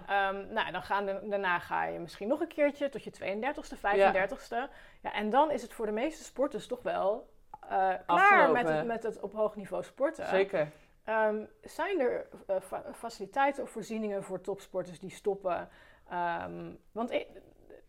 [0.52, 4.68] nou, dan gaan de- daarna ga je misschien nog een keertje tot je 32ste, 35ste.
[5.02, 5.12] Ja.
[5.12, 7.30] en dan is het voor de meeste sporters toch wel
[7.68, 8.52] klaar Afgelopen.
[8.52, 10.26] met het, met het op hoog niveau sporten.
[10.26, 10.68] Zeker.
[11.04, 15.68] Ehm, zijn er eh, fa- faciliteiten of voorzieningen voor topsporters die stoppen?
[16.10, 17.28] Ehm, want ik-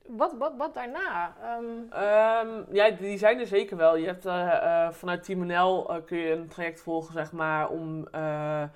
[0.07, 1.33] wat, wat, wat daarna?
[1.41, 3.95] Ehm, ja, die zijn er zeker wel.
[3.95, 7.69] Je hebt eh, eh, vanuit Team NL eh, kun je een traject volgen, zeg maar,
[7.69, 8.69] om eh, eh,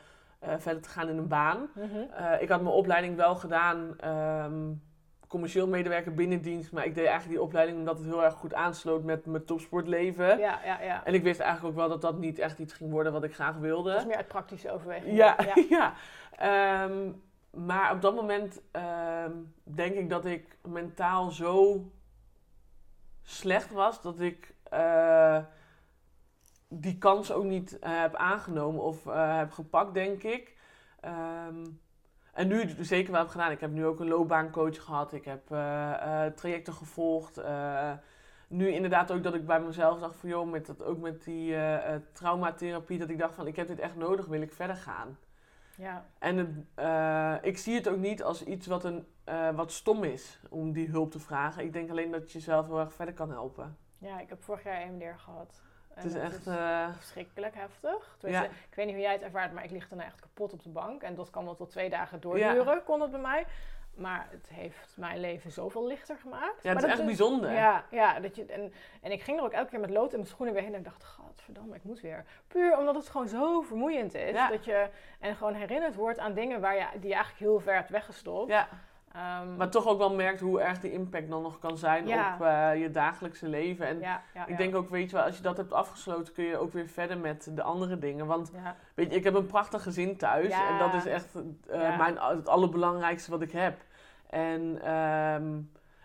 [0.58, 1.70] verder te gaan in een baan.
[1.76, 1.98] mhm.
[2.14, 3.96] Eh, ik had mijn opleiding wel gedaan,
[5.28, 9.04] commercieel medewerker binnendienst, maar ik deed eigenlijk die opleiding omdat het heel erg goed aansloot
[9.04, 10.38] met mijn topsportleven.
[10.38, 11.06] Ja, ja, ja.
[11.06, 13.34] En ik wist eigenlijk ook wel dat dat niet echt iets ging worden wat ik
[13.34, 13.90] graag wilde.
[13.92, 15.16] Dat is meer uit praktische overweging.
[15.16, 15.64] Ja, ja.
[15.78, 15.94] ja.
[16.38, 17.12] Ehm,
[17.66, 19.32] maar op dat moment ehm,
[19.64, 21.84] denk ik dat ik mentaal zo
[23.24, 25.40] slecht was dat ik eh,
[26.68, 30.56] die kans ook niet eh, heb aangenomen of eh, heb gepakt, denk ik.
[31.00, 31.66] Ehm,
[32.38, 33.52] en nu zeker wel heb gedaan.
[33.52, 35.14] Ik heb nu ook een loopbaancoach gehad.
[35.14, 37.38] Ik heb eh, eh, trajecten gevolgd.
[37.38, 37.92] eh,
[38.48, 41.56] nu inderdaad ook dat ik bij mezelf dacht van joh, met dat, ook met die
[42.12, 45.18] traumatherapie, dat ik dacht van ik heb dit echt nodig, wil ik verder gaan.
[45.78, 46.06] Ja.
[46.20, 49.08] En het, ik zie het ook niet als iets wat, een,
[49.56, 51.64] wat stom is om die hulp te vragen.
[51.64, 53.78] Ik denk alleen dat je jezelf heel erg verder kan helpen.
[53.98, 55.62] Ja, ik heb vorig jaar EMDR gehad.
[55.98, 56.48] En Het is echt.
[56.48, 58.16] eh, verschrikkelijk heftig.
[58.70, 60.70] Ik weet niet hoe jij het ervaart, maar ik lig daarna echt kapot op de
[60.70, 61.02] bank.
[61.02, 63.46] En dat kan wel tot twee dagen doorduren, kon het bij mij.
[63.96, 66.64] Maar het heeft mijn leven zoveel lichter gemaakt.
[66.64, 67.52] ja, het Maar is echt bijzonder.
[67.52, 70.18] Ja, ja dat je, en, en ik ging er ook elke keer met lood in
[70.18, 70.74] mijn schoenen weer heen.
[70.74, 72.26] En ik dacht, godverdamme, ik moet weer.
[72.48, 74.32] Puur omdat het gewoon zo vermoeiend is.
[74.32, 74.50] Ja.
[74.50, 74.90] Dat je,
[75.20, 78.50] en gewoon herinnerd wordt aan dingen waar je, die je eigenlijk heel ver hebt weggestopt.
[78.52, 78.68] Ja,
[79.12, 82.34] Ehm, maar toch ook wel merkt hoe erg die impact dan nog kan zijn Ja.
[82.36, 83.88] op eh, je dagelijkse leven.
[83.88, 86.44] En ja, ja, ik denk ook, weet je wel, als je dat hebt afgesloten, kun
[86.44, 88.26] je ook weer verder met de andere dingen.
[88.26, 88.52] Want
[88.96, 90.54] weet je, ik heb een prachtig gezin thuis.
[90.54, 91.36] En dat is echt
[91.70, 93.82] eh, mijn, het allerbelangrijkste wat ik heb.
[94.30, 95.60] En ehm,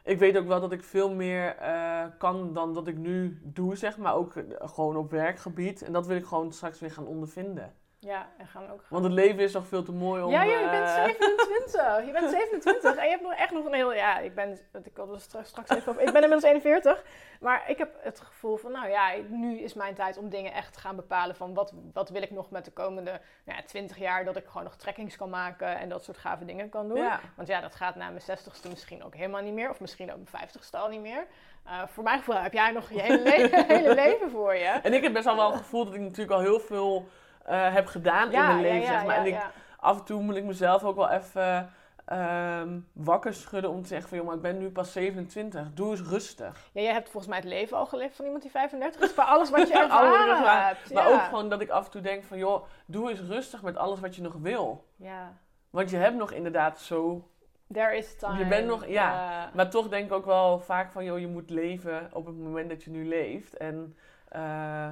[0.05, 3.77] ik weet ook wel dat ik veel meer eh, kan dan dat ik nu doe,
[3.77, 4.15] zeg maar.
[4.15, 5.83] Ook gewoon op werkgebied.
[5.83, 7.73] En dat wil ik gewoon straks weer gaan ondervinden.
[8.05, 10.31] Ja, en gaan ook Want het leven is nog veel te mooi om...
[10.31, 12.07] Ja, ja, je bent eh, 27.
[12.07, 13.93] Je bent 27 en je hebt nog echt nog een heel...
[13.95, 14.59] Ja, ik ben...
[14.85, 16.03] Ik had straks, straks even over...
[16.03, 17.05] Ik ben inmiddels 41.
[17.41, 20.73] Maar ik heb het gevoel van, nou ja, nu is mijn tijd om dingen echt
[20.73, 23.11] te gaan bepalen van wat, wat wil ik nog met de komende
[23.45, 26.45] nou ja, 20 jaar, dat ik gewoon nog trekkings kan maken en dat soort gave
[26.45, 26.97] dingen kan doen.
[26.97, 27.21] Ja.
[27.37, 30.19] Want ja, dat gaat na mijn 60ste misschien ook helemaal niet meer, of misschien ook
[30.33, 31.27] mijn 50ste al niet meer.
[31.67, 34.65] Eh, voor mijn gevoel heb jij nog je hele, le- hele leven voor je.
[34.83, 37.09] En ik heb best wel wel het gevoel dat ik natuurlijk al heel veel
[37.45, 39.17] eh, heb gedaan in mijn leven, zeg maar.
[39.17, 39.37] en ik,
[39.81, 41.71] af en toe moet ik mezelf ook wel even
[42.05, 44.19] ehm, wakker schudden om te zeggen van...
[44.19, 46.71] joh, maar ik ben nu pas 27, doe eens rustig.
[46.73, 49.25] Ja, jij hebt volgens mij het leven al geleefd van iemand die 35 is, voor
[49.25, 50.93] alles wat je ervaren hebt.
[50.93, 51.15] Maar ja.
[51.15, 52.39] ook gewoon dat ik af en toe denk van...
[52.39, 54.85] joh, doe eens rustig met alles wat je nog wil.
[54.97, 55.33] Ja,
[55.71, 57.29] Want je hebt nog inderdaad zo...
[57.73, 58.39] there is time.
[58.39, 59.51] Je bent nog- ja.
[59.55, 61.05] Maar toch denk ik ook wel vaak van...
[61.05, 63.57] joh, je moet leven op het moment dat je nu leeft.
[63.57, 63.97] En...
[64.29, 64.89] eh,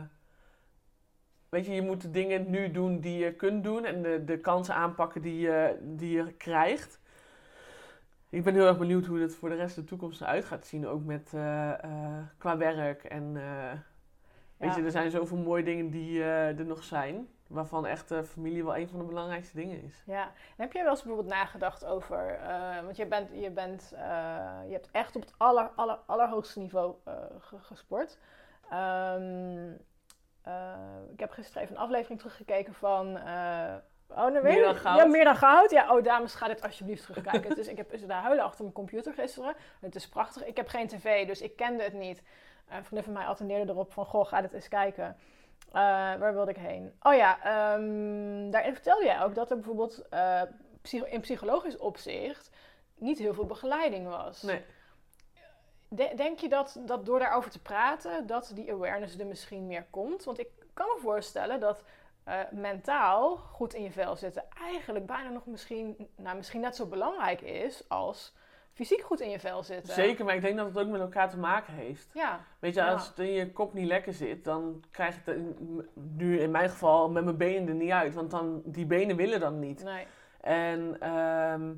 [1.50, 4.38] Weet je, je moet de dingen nu doen die je kunt doen en de, de
[4.38, 7.00] kansen aanpakken die je, die je krijgt.
[8.28, 10.66] Ik ben heel erg benieuwd hoe het voor de rest van de toekomst eruit gaat
[10.66, 13.04] zien, ook met, eh, eh, qua werk.
[13.04, 13.72] En eh,
[14.56, 14.76] weet Ja.
[14.76, 18.88] je, er zijn zoveel mooie dingen die er nog zijn, waarvan echt familie wel een
[18.88, 20.02] van de belangrijkste dingen is.
[20.06, 22.38] Ja, en heb jij wel eens bijvoorbeeld nagedacht over,
[22.84, 23.88] want je, bent, je, bent,
[24.66, 26.94] je hebt echt op het aller, aller, allerhoogste niveau
[27.38, 28.18] ge- gesport.
[28.70, 29.72] Ehm,
[30.42, 30.74] eh,
[31.12, 33.16] ik heb gisteren even een aflevering teruggekeken van...
[33.16, 33.74] eh,
[34.08, 34.98] oh, weet Meer dan goud?
[34.98, 35.70] Ja, meer dan goud.
[35.70, 37.54] Ja, oh dames, ga dit alsjeblieft terugkijken.
[37.54, 39.54] dus ik heb zitten daar huilen achter mijn computer gisteren.
[39.80, 40.44] Het is prachtig.
[40.44, 42.22] Ik heb geen tv, dus ik kende het niet.
[42.68, 45.16] Een vriendin van mij attendeerde erop van, goh, ga dit eens kijken.
[45.68, 45.72] Eh,
[46.18, 46.92] waar wilde ik heen?
[47.02, 50.08] Oh ja, ehm, daarin vertelde jij ook dat er bijvoorbeeld
[51.10, 52.50] in psychologisch opzicht
[53.00, 54.42] niet heel veel begeleiding was.
[54.42, 54.64] Nee.
[55.92, 59.86] De- denk je dat, dat door daarover te praten, dat die awareness er misschien meer
[59.90, 60.24] komt?
[60.24, 61.84] Want ik kan me voorstellen dat
[62.24, 66.86] eh, mentaal goed in je vel zitten eigenlijk bijna nog misschien, nou, misschien net zo
[66.86, 68.34] belangrijk is als
[68.72, 69.94] fysiek goed in je vel zitten.
[69.94, 72.08] Zeker, maar ik denk dat het ook met elkaar te maken heeft.
[72.12, 72.92] Ja, Weet je, Ja.
[72.92, 75.38] als het in je kop niet lekker zit, dan krijg ik het
[75.94, 78.14] nu in mijn geval met mijn benen er niet uit.
[78.14, 79.84] Want dan, die benen willen dan niet.
[79.84, 80.06] nee.
[80.40, 81.72] En ehm,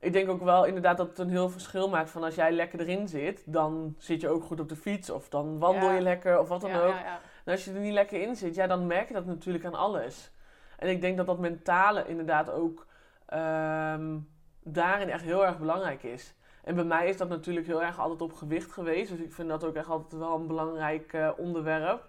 [0.00, 2.80] ik denk ook wel inderdaad dat het een heel verschil maakt van als jij lekker
[2.80, 5.94] erin zit, dan zit je ook goed op de fiets of dan wandel Ja.
[5.94, 6.92] je lekker of wat dan ja, ook.
[6.92, 7.20] ja, ja.
[7.44, 9.74] En als je er niet lekker in zit, ja, dan merk je dat natuurlijk aan
[9.74, 10.32] alles.
[10.78, 12.86] En ik denk dat dat mentale inderdaad ook
[13.26, 14.18] ehm,
[14.62, 16.34] daarin echt heel erg belangrijk is.
[16.64, 19.10] En bij mij is dat natuurlijk heel erg altijd op gewicht geweest.
[19.10, 22.08] Dus ik vind dat ook echt altijd wel een belangrijk eh, onderwerp.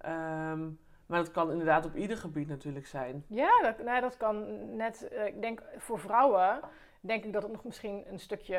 [0.00, 0.60] Ehm,
[1.06, 3.24] maar dat kan inderdaad op ieder gebied natuurlijk zijn.
[3.28, 4.44] Ja, dat, nou, dat kan
[4.76, 5.08] net.
[5.08, 6.60] eh, ik denk voor vrouwen
[7.06, 8.54] denk ik dat het nog misschien een stukje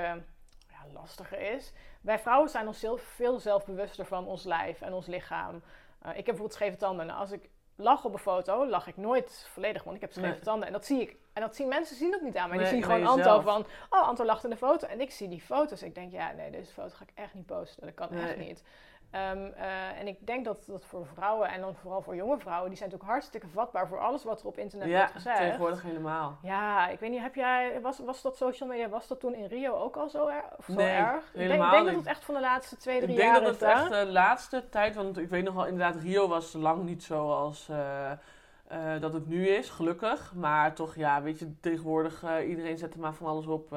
[0.69, 1.73] ja, lastiger is.
[2.01, 5.55] Wij vrouwen zijn ons zelf, veel zelfbewuster van ons lijf en ons lichaam.
[5.55, 5.61] ik
[6.01, 7.05] heb bijvoorbeeld scheve tanden.
[7.05, 10.27] Nou, als ik lach op een foto, lach ik nooit volledig, want ik heb scheve
[10.27, 10.39] Nee.
[10.39, 10.67] tanden.
[10.67, 11.15] En dat zie ik.
[11.33, 12.57] En dat zien mensen zien dat niet aan mij.
[12.57, 14.87] Die zien gewoon Anto van, oh, Anto lacht in de foto.
[14.87, 15.83] En ik zie die foto's.
[15.83, 17.85] Ik denk, ja, nee, deze foto ga ik echt niet posten.
[17.85, 18.63] Dat kan echt niet.
[19.11, 22.69] Ehm, eh, en ik denk dat dat voor vrouwen, en dan vooral voor jonge vrouwen,
[22.69, 25.37] die zijn natuurlijk hartstikke vatbaar voor alles wat er op internet Ja, wordt gezegd.
[25.37, 26.37] tegenwoordig helemaal.
[26.41, 29.45] Ja, ik weet niet, heb jij, was, was dat social media, was dat toen in
[29.45, 31.31] Rio ook al zo, er, of zo Nee, erg?
[31.33, 33.51] Helemaal ik denk dat het echt van de laatste twee, drie Ik denk jaar dat
[33.51, 37.03] het echt de laatste tijd, want ik weet nog wel, inderdaad, Rio was lang niet
[37.03, 40.33] zoals eh, eh, dat het nu is, gelukkig.
[40.35, 43.75] Maar toch, ja, weet je, tegenwoordig, iedereen zet er maar van alles op.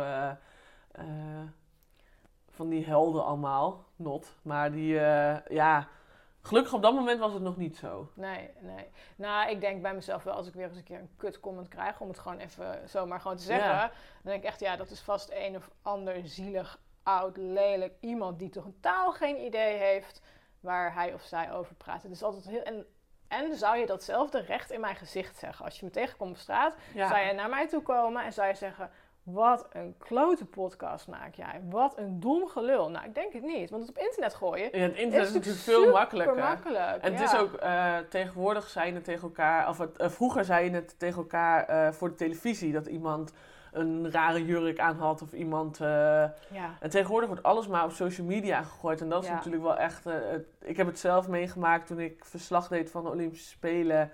[2.51, 4.37] van die helden allemaal, not.
[4.43, 5.89] Maar die, eh, ja,
[6.41, 8.11] gelukkig op dat moment was het nog niet zo.
[8.15, 8.87] Nee, nee.
[9.17, 11.69] Nou, ik denk bij mezelf wel, als ik weer eens een keer een kut comment
[11.69, 13.87] krijg, om het gewoon even zomaar gewoon te zeggen, Ja.
[13.89, 13.93] dan
[14.23, 18.49] denk ik echt, ja, dat is vast een of ander zielig, oud, lelijk iemand die
[18.49, 20.23] toch totaal geen idee heeft
[20.61, 22.03] waar hij of zij over praat.
[22.03, 22.63] Het is altijd heel...
[22.63, 22.87] En,
[23.29, 25.65] en zou je datzelfde recht in mijn gezicht zeggen?
[25.65, 28.49] Als je me tegenkomt op straat, Ja, zou je naar mij toe komen en zou
[28.49, 28.91] je zeggen...
[29.33, 31.61] Wat een klote podcast maak jij.
[31.71, 32.91] Wat een dom gelul.
[32.91, 33.71] Nou, ik denk het niet.
[33.71, 36.37] Want het op internet gooien Ja, het internet is natuurlijk veel makkelijker.
[36.37, 37.03] makkelijk.
[37.03, 40.45] En het is ook, eh, tegenwoordig zei je het tegen elkaar, of het, eh, vroeger
[40.45, 43.33] zei je het tegen elkaar eh, voor de televisie, dat iemand
[43.73, 45.79] een rare jurk aan had of iemand...
[45.79, 46.35] Ja,
[46.81, 50.05] en tegenwoordig wordt alles maar op social media gegooid en dat is natuurlijk wel echt...
[50.05, 54.11] het- ik heb het zelf meegemaakt toen ik verslag deed van de Olympische Spelen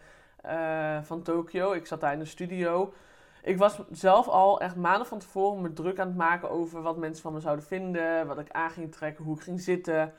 [1.02, 1.72] van Tokio.
[1.72, 2.92] Ik zat daar in de studio.
[3.46, 6.96] Ik was zelf al echt maanden van tevoren me druk aan het maken over wat
[6.96, 10.12] mensen van me zouden vinden, wat ik aan ging trekken, hoe ik ging zitten.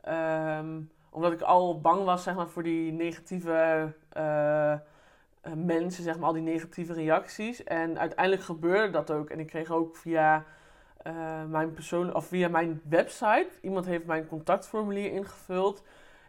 [0.00, 4.80] Ehm, omdat ik al bang was zeg maar, voor die negatieve eh, eh,
[5.54, 7.64] mensen, zeg maar, al die negatieve reacties.
[7.64, 9.30] En uiteindelijk gebeurde dat ook.
[9.30, 10.44] En ik kreeg ook via,
[11.02, 15.82] eh, mijn, persoon of via mijn website, iemand heeft mijn contactformulier ingevuld.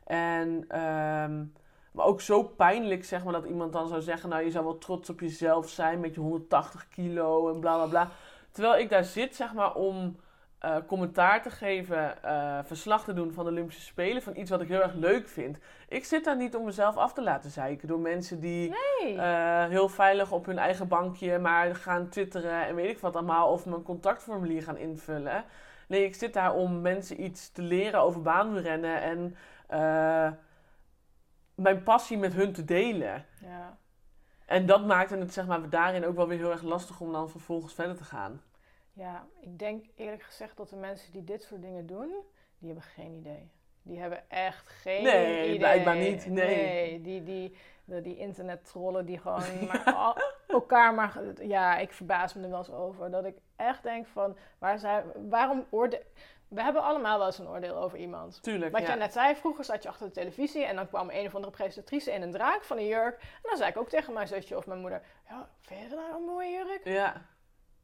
[0.04, 1.44] En ehm,
[1.92, 4.78] maar ook zo pijnlijk, zeg maar, dat iemand dan zou zeggen: Nou, je zou wel
[4.78, 8.10] trots op jezelf zijn met je 180 kilo en bla bla bla.
[8.52, 10.16] Terwijl ik daar zit, zeg maar, om
[10.62, 14.62] eh, commentaar te geven, eh, verslag te doen van de Olympische Spelen, van iets wat
[14.62, 15.58] ik heel erg leuk vind.
[15.88, 19.18] Ik zit daar niet om mezelf af te laten zeiken door mensen die nee.
[19.18, 23.52] eh, heel veilig op hun eigen bankje maar gaan twitteren en weet ik wat allemaal,
[23.52, 25.44] of mijn contactformulier gaan invullen.
[25.88, 29.36] Nee, ik zit daar om mensen iets te leren over baanrennen en
[31.62, 33.26] mijn passie met hun te delen.
[33.42, 33.78] ja.
[34.46, 37.30] En dat maakte het zeg maar, daarin ook wel weer heel erg lastig om dan
[37.30, 38.42] vervolgens verder te gaan.
[38.94, 42.12] ja, ik denk eerlijk gezegd dat de mensen die dit soort dingen doen,
[42.58, 43.50] die hebben geen idee.
[43.84, 45.58] Die hebben echt geen Nee, idee.
[45.58, 47.02] blijkbaar niet, nee.
[47.02, 47.56] die, die,
[47.86, 51.20] die, die internettrollen die gewoon maar al- elkaar maar...
[51.42, 53.12] Ja, ik verbaas me er wel eens over.
[53.12, 56.02] Dat ik echt denk van, waar zij, waarom oordeel...
[56.52, 58.44] We hebben allemaal wel eens een oordeel over iemand.
[58.44, 58.88] Tuurlijk, Wat ja.
[58.88, 61.54] jij net zei, vroeger zat je achter de televisie en dan kwam een of andere
[61.54, 63.22] presentatrice in een draak van een jurk.
[63.22, 66.00] En dan zei ik ook tegen mijn zusje of mijn moeder, ja, vind je dat
[66.00, 66.82] nou een mooie jurk?
[66.84, 67.22] Ja,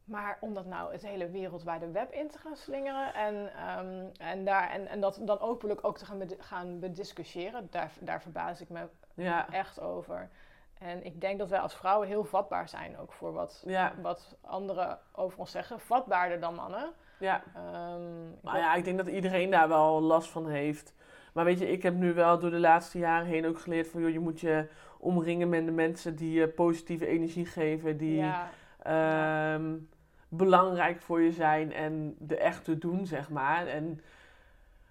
[0.03, 4.45] Maar om dat nou het hele wereldwijde web in te gaan slingeren en, ehm, en,
[4.45, 8.69] daar, en, en dat dan openlijk ook te gaan, gaan bediscussiëren, daar, daar verbaas ik
[8.69, 10.29] me ja, echt over.
[10.79, 14.37] En ik denk dat wij als vrouwen heel vatbaar zijn ook voor wat, ja, wat
[14.41, 15.79] anderen over ons zeggen.
[15.79, 16.93] Vatbaarder dan mannen.
[17.19, 17.37] Ja.
[17.37, 20.93] Ik Maar ja, ik denk dat iedereen daar wel last van heeft.
[21.33, 24.01] Maar weet je, ik heb nu wel door de laatste jaren heen ook geleerd van...
[24.01, 24.67] joh, je moet je
[24.99, 27.97] omringen met de mensen die je positieve energie geven.
[27.97, 28.49] Die ja,
[28.83, 29.75] ehm,
[30.29, 33.67] belangrijk voor je zijn en de echte doen, zeg maar.
[33.67, 34.01] En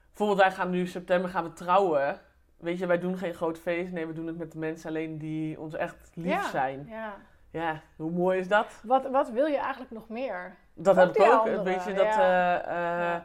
[0.08, 2.20] bijvoorbeeld wij gaan nu in september gaan we trouwen.
[2.56, 3.92] Weet je, wij doen geen groot feest.
[3.92, 6.48] Nee, we doen het met de mensen alleen die ons echt lief Ja.
[6.48, 6.86] zijn.
[6.88, 7.16] ja.
[7.50, 8.80] Ja, hoe mooi is dat?
[8.84, 10.56] Wat, wat wil je eigenlijk nog meer?
[10.78, 11.38] Dat Ook heb ik ook.
[11.38, 12.04] anderen, Weet je, dat...
[12.14, 12.62] ja.
[12.64, 13.22] eh, eh.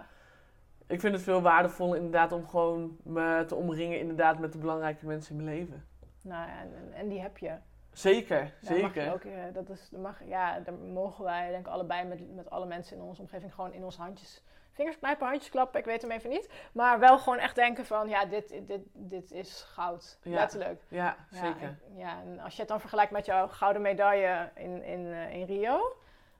[0.88, 5.06] Ik vind het veel waardevol inderdaad om gewoon me te omringen inderdaad met de belangrijke
[5.06, 5.86] mensen in mijn leven.
[6.24, 6.56] Nou ja,
[6.94, 7.54] en, die heb je.
[7.92, 9.14] Zeker, Daar mag zeker.
[9.14, 12.66] ook, eh, dat is, mag, ja, daar mogen wij denk ik allebei met, met alle
[12.66, 16.12] mensen in onze omgeving gewoon in onze handjes, vingers knijpen, handjes klappen, ik weet hem
[16.12, 16.50] even niet.
[16.74, 20.36] Maar wel gewoon echt denken van, ja, dit, dit, dit is goud, Ja.
[20.36, 20.82] letterlijk.
[20.88, 21.62] Ja, Ja, zeker.
[21.88, 25.46] en- ja, en als je het dan vergelijkt met jouw gouden medaille in, in, in
[25.46, 25.96] Rio,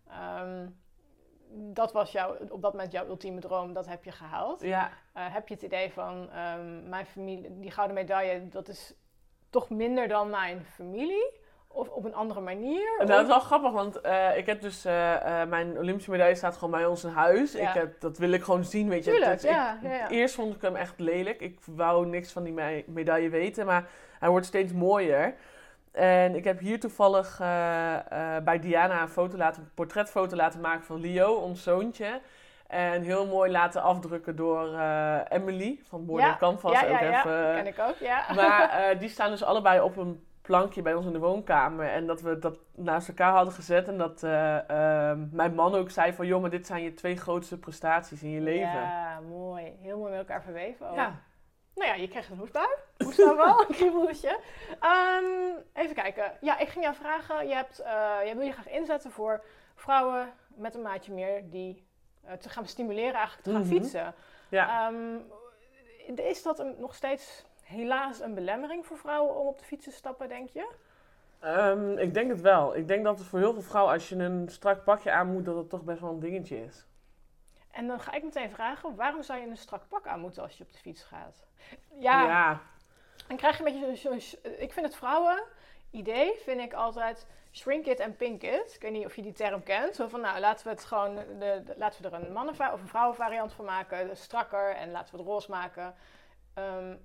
[0.10, 0.68] ehm,
[1.54, 4.62] dat was jouw, op dat moment jouw ultieme droom, dat heb je gehaald.
[4.62, 8.94] Ja, Eh, heb je het idee van ehm, mijn familie, die gouden medaille, dat is
[9.50, 11.40] toch minder dan mijn familie?
[11.68, 12.98] Of op een andere manier?
[13.00, 16.54] en dat is wel grappig, want eh, ik heb dus, eh, mijn Olympische medaille staat
[16.58, 17.52] gewoon bij ons in huis.
[17.52, 17.68] Ja.
[17.70, 19.12] Ik heb, dat wil ik gewoon zien, weet je.
[19.12, 20.10] Tuurlijk, ja, ik- ja.
[20.10, 21.40] Eerst vond ik hem echt lelijk.
[21.42, 23.90] Ik wou niks van die me- medaille weten, maar
[24.20, 25.36] hij wordt steeds mooier.
[25.92, 30.62] En ik heb hier toevallig eh, eh, bij Diana een, foto laten, een portretfoto laten
[30.62, 32.22] maken van Leo, ons zoontje.
[32.68, 36.72] En heel mooi laten afdrukken door eh, Emily van Board Ja, Canvas.
[36.72, 37.20] ja, ook ja, ja.
[37.20, 38.26] even, ken ik ook, ja.
[38.36, 38.70] Maar
[39.00, 41.88] die staan dus allebei op een plankje bij ons in de woonkamer.
[41.88, 43.88] En dat we dat naast elkaar hadden gezet.
[43.88, 46.28] En dat eh, ehm, mijn man ook zei van...
[46.28, 48.82] joh, maar dit zijn je twee grootste prestaties in je leven.
[48.82, 49.74] Ja, mooi.
[49.82, 50.96] Heel mooi met elkaar verweven ook.
[50.96, 51.20] Ja.
[51.76, 52.68] Nou ja, je kreeg een hoestbui.
[52.98, 54.40] Hoest dan wel, een kriebeltje.
[54.80, 56.38] Ehm, even kijken.
[56.42, 57.48] Ja, ik ging jou vragen.
[57.48, 57.92] Je, hebt, eh,
[58.24, 59.44] jij wil je graag inzetten voor
[59.76, 61.50] vrouwen met een maatje meer...
[61.50, 61.88] die
[62.24, 63.70] eh, te gaan stimuleren eigenlijk te gaan Mhm.
[63.70, 64.14] fietsen.
[64.50, 64.88] Ja.
[64.88, 65.18] Ehm,
[66.20, 69.92] is dat een, nog steeds helaas een belemmering voor vrouwen om op de fiets te
[69.92, 70.70] stappen, denk je?
[71.40, 72.76] Ehm, ik denk het wel.
[72.76, 75.46] Ik denk dat het voor heel veel vrouwen, als je een strak pakje aan moet,
[75.46, 76.86] dat het toch best wel een dingetje is.
[77.72, 80.58] En dan ga ik meteen vragen, waarom zou je een strak pak aan moeten als
[80.58, 81.44] je op de fiets gaat?
[82.00, 82.62] Ja, ja.
[83.28, 84.20] dan krijg je een beetje zo'n...
[84.20, 85.44] zo- ik vind het vrouwen
[85.92, 88.74] idee, vind ik altijd shrink it en pink it.
[88.76, 89.96] Ik weet niet of je die term kent.
[89.96, 91.16] Zo van, nou, laten we het gewoon...
[91.16, 94.18] De, de- laten we er een mannen- of een vrouwenvariant van maken.
[94.18, 95.96] Strakker en laten we het roze maken.
[96.54, 96.96] Ehm,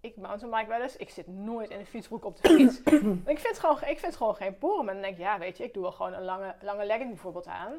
[0.00, 0.96] ik mountainbike wel eens.
[0.96, 2.78] Ik zit nooit in een fietsbroek op de fiets.
[3.34, 4.88] ik, vind het gewoon, ik vind het gewoon geen porum.
[4.88, 7.08] En dan denk ik, ja, weet je, ik doe wel gewoon een lange, lange legging
[7.10, 7.72] bijvoorbeeld aan.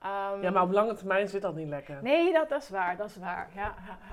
[0.00, 2.02] Ehm, ja, maar op lange termijn zit dat niet lekker.
[2.02, 3.50] Nee, dat, dat is waar, dat is waar.
[3.54, 4.08] Ja, ja, ja,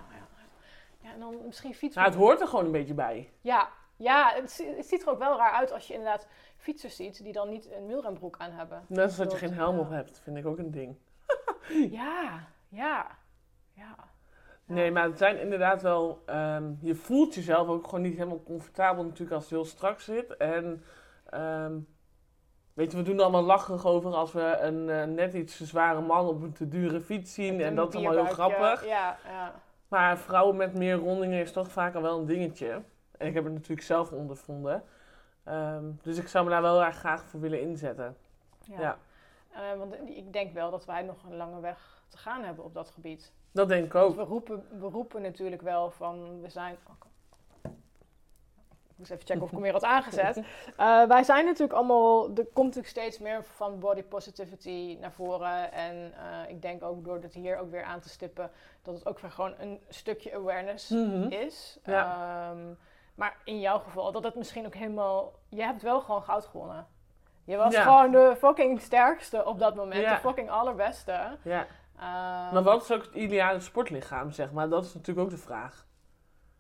[1.01, 1.13] ja.
[1.13, 2.01] en dan misschien fietsen.
[2.01, 3.31] Nou, het hoort er gewoon een beetje bij.
[3.41, 6.27] Ja, ja het, zi- het ziet er ook wel raar uit als je inderdaad
[6.57, 8.83] fietsers ziet die dan niet een wielrenbroek aan hebben.
[8.87, 10.95] Net als dat je geen helm op hebt, vind ik ook een ding.
[11.91, 13.07] Ja, ja,
[13.73, 13.95] ja.
[14.65, 16.21] Nee, maar het zijn inderdaad wel...
[16.25, 20.37] ehm, je voelt jezelf ook gewoon niet helemaal comfortabel natuurlijk als het heel strak zit.
[20.37, 20.83] En
[21.29, 21.79] ehm,
[22.77, 26.01] weet je, we doen er allemaal lacherig over als we een eh, net iets zware
[26.01, 27.61] man op een te dure fiets zien.
[27.61, 28.85] En dat is allemaal heel grappig.
[28.85, 29.53] Ja, ja.
[29.87, 32.81] Maar vrouwen met meer rondingen is toch vaak al wel een dingetje.
[33.17, 34.83] En ik heb het natuurlijk zelf ondervonden.
[35.43, 38.17] Ehm, dus ik zou me daar wel erg graag voor willen inzetten.
[38.63, 38.79] ja.
[38.79, 38.97] Ja.
[39.51, 42.73] Eh, want ik denk wel dat wij nog een lange weg te gaan hebben op
[42.73, 43.31] dat gebied.
[43.51, 44.15] Dat denk ik Want ook.
[44.15, 46.77] we roepen, we roepen natuurlijk wel van, we zijn...
[46.87, 46.93] oh,
[48.97, 50.37] Ik moest even checken of ik hem weer had aangezet.
[50.77, 55.71] Eh, wij zijn natuurlijk allemaal, er komt natuurlijk steeds meer van body positivity naar voren.
[55.71, 59.05] En eh, ik denk ook door het hier ook weer aan te stippen, dat het
[59.07, 61.21] ook weer gewoon een stukje awareness Mhm.
[61.31, 61.79] is.
[61.85, 62.49] Ja.
[62.51, 62.73] Ehm,
[63.15, 66.87] maar in jouw geval, dat het misschien ook helemaal, je hebt wel gewoon goud gewonnen.
[67.43, 67.83] Je was Ja.
[67.83, 70.13] gewoon de fucking sterkste op dat moment, Ja.
[70.13, 71.37] de fucking allerbeste.
[71.43, 71.65] Ja.
[71.95, 74.69] Ehm, Maar wat is ook het ideale sportlichaam, zeg maar?
[74.69, 75.85] Dat is natuurlijk ook de vraag.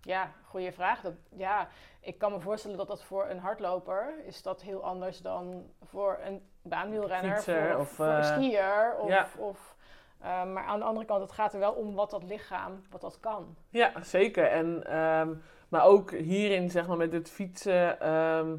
[0.01, 1.01] Ja, goede vraag.
[1.01, 1.67] Dat, ja,
[2.07, 6.19] ik kan me voorstellen dat dat voor een hardloper is dat heel anders dan voor
[6.23, 8.95] een baanwielrenner, Fietser voor, of, voor een eh, skier.
[8.99, 9.27] Of, ja.
[9.37, 9.75] of,
[10.19, 13.01] eh, maar aan de andere kant, het gaat er wel om wat dat lichaam, wat
[13.01, 13.55] dat kan.
[13.69, 14.45] Ja, zeker.
[14.45, 15.33] En, ehm,
[15.69, 17.99] maar ook hierin, zeg maar, met het fietsen.
[17.99, 18.55] ehm,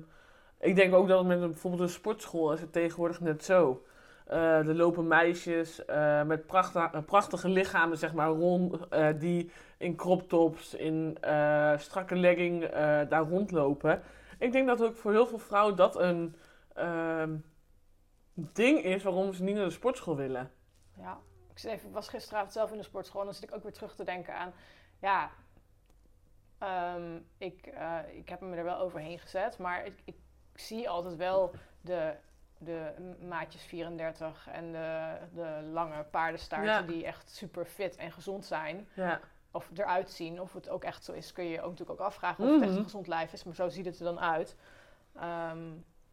[0.61, 3.82] ik denk ook dat het met een, bijvoorbeeld een sportschool is het tegenwoordig net zo.
[4.28, 9.96] Eh, er lopen meisjes eh, met prachtige, prachtige lichamen, zeg maar, rond, eh, die in
[9.96, 14.02] crop tops, in eh, strakke legging eh, daar rondlopen.
[14.38, 16.36] Ik denk dat ook voor heel veel vrouwen dat een
[16.74, 17.36] ehm,
[18.34, 20.50] ding is waarom ze niet naar de sportschool willen.
[20.98, 21.18] Ja,
[21.54, 23.94] ik even, was gisteravond zelf in de sportschool en dan zit ik ook weer terug
[23.94, 24.52] te denken aan,
[25.00, 25.30] ja,
[26.58, 30.16] ehm, ik, eh, ik heb me er wel overheen gezet, maar ik, ik
[30.54, 32.14] zie altijd wel de,
[32.59, 32.92] de
[33.28, 36.82] maatjes 34 en de, de lange paardenstaarten Ja.
[36.82, 38.88] die echt super fit en gezond zijn.
[38.94, 39.20] Ja,
[39.52, 42.06] Of eruit zien, of het ook echt zo is, kun je je ook natuurlijk ook
[42.06, 42.78] afvragen of het echt Mhm.
[42.78, 44.56] een gezond lijf is, maar zo ziet het er dan uit.
[45.16, 45.59] Ehm,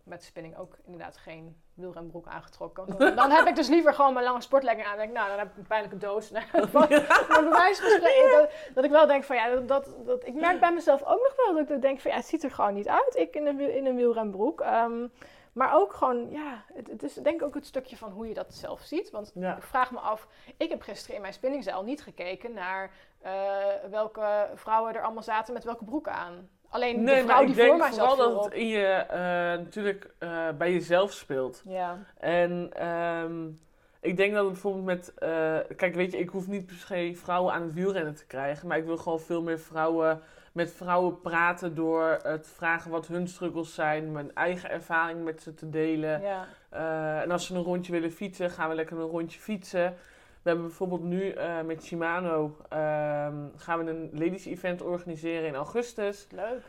[0.04, 2.86] met spinning ook inderdaad geen wielrenbroek aangetrokken.
[2.98, 4.98] Dan, dan heb ik dus liever gewoon mijn lange sportlegging aan.
[4.98, 6.30] Denk, ik, nou, dan heb ik een pijnlijke doos.
[6.32, 10.26] maar bij wijze van spreken, dat, dat ik wel denk van ja, dat, dat, dat-
[10.28, 12.52] ik merk bij mezelf ook nog wel dat ik denk van ja, het ziet er
[12.52, 13.16] gewoon niet uit.
[13.16, 14.62] Ik in een, in een wielrenbroek.
[14.62, 15.08] Ehm,
[15.56, 18.34] maar ook gewoon, ja, het, het is denk ik ook het stukje van hoe je
[18.34, 19.12] dat zelf ziet.
[19.12, 19.56] Want ja.
[19.56, 20.28] ik vraag me af,
[20.58, 22.92] ik heb gisteren in mijn spinningzaal niet gekeken naar
[23.22, 23.34] eh,
[23.90, 26.50] welke vrouwen er allemaal zaten met welke broek aan.
[26.70, 28.54] Alleen Nee, de vrouw maar ik die denk voor mij zat vooral viel dat het
[28.54, 29.20] in je, eh,
[29.64, 31.62] natuurlijk eh, bij jezelf speelt.
[31.66, 33.48] Ja, En ehm,
[34.02, 35.14] ik denk dat het bijvoorbeeld met...
[35.76, 38.68] kijk, weet je, ik hoef niet per se vrouwen aan het wielrennen te krijgen.
[38.68, 40.22] Maar ik wil gewoon veel meer vrouwen
[40.56, 44.12] met vrouwen praten door het vragen wat hun struggles zijn.
[44.12, 46.22] Mijn eigen ervaring met ze te delen.
[46.22, 46.48] ja.
[46.70, 49.96] Eh, en als ze een rondje willen fietsen, gaan we lekker een rondje fietsen.
[50.42, 55.56] We hebben bijvoorbeeld nu eh, met Shimano ehm, gaan we een ladies event organiseren in
[55.56, 56.28] augustus.
[56.32, 56.62] leuk.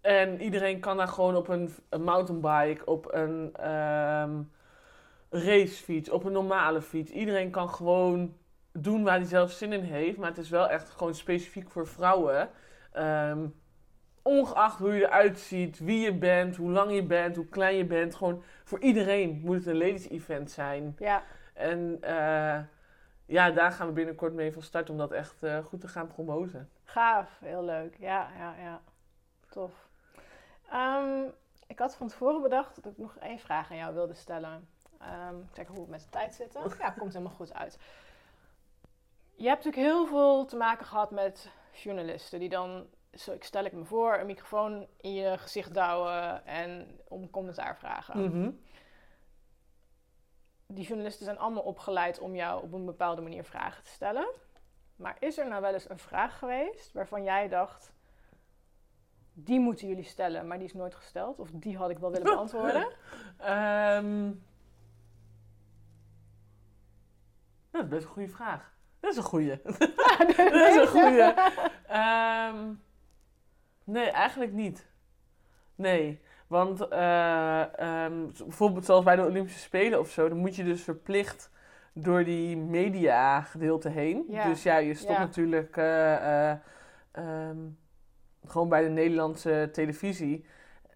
[0.00, 4.40] En iedereen kan daar gewoon op een, een mountainbike, op een ehm,
[5.30, 7.10] racefiets, op een normale fiets.
[7.10, 8.34] Iedereen kan gewoon
[8.72, 10.16] doen waar hij zelf zin in heeft.
[10.16, 12.50] Maar het is wel echt gewoon specifiek voor vrouwen.
[12.98, 13.46] Ehm,
[14.22, 17.84] ongeacht hoe je eruit ziet, wie je bent, hoe lang je bent, hoe klein je
[17.84, 18.14] bent.
[18.14, 20.94] Gewoon voor iedereen moet het een ladies event zijn.
[20.98, 21.22] Ja,
[21.54, 22.58] En eh,
[23.26, 26.06] ja, daar gaan we binnenkort mee van start om dat echt eh, goed te gaan
[26.06, 26.70] promoten.
[26.84, 27.96] Gaaf, heel leuk.
[27.98, 28.80] Ja, ja, ja.
[29.48, 29.88] Tof.
[30.70, 31.22] Ehm,
[31.66, 34.68] ik had van tevoren bedacht dat ik nog één vraag aan jou wilde stellen.
[35.30, 36.62] Um, kijken hoe we met de tijd zitten.
[36.78, 37.78] Ja, komt helemaal goed uit.
[39.34, 41.50] Je hebt natuurlijk heel veel te maken gehad met
[41.82, 46.46] journalisten die dan, zo ik stel ik me voor, een microfoon in je gezicht douwen
[46.46, 48.24] en om commentaar vragen.
[48.24, 48.50] Mhm.
[50.66, 54.28] Die journalisten zijn allemaal opgeleid om jou op een bepaalde manier vragen te stellen.
[54.96, 57.92] Maar is er nou wel eens een vraag geweest waarvan jij dacht,
[59.32, 61.38] die moeten jullie stellen, maar die is nooit gesteld?
[61.38, 62.88] Of die had ik wel willen beantwoorden?
[63.38, 64.32] Ehm,
[67.70, 68.77] dat is best een goede vraag.
[69.00, 69.60] Dat is een goede.
[70.36, 71.34] dat is een goede.
[71.88, 72.72] Ehm,
[73.84, 74.86] nee, eigenlijk niet.
[75.74, 76.20] Nee.
[76.46, 80.82] Want eh, ehm, bijvoorbeeld zoals bij de Olympische Spelen of zo, dan moet je dus
[80.82, 81.50] verplicht
[81.92, 84.24] door die media gedeelte heen.
[84.28, 84.48] Ja.
[84.48, 85.18] Dus ja, je stopt Ja.
[85.18, 86.56] natuurlijk eh, eh,
[87.12, 87.56] ehm,
[88.46, 90.44] gewoon bij de Nederlandse televisie.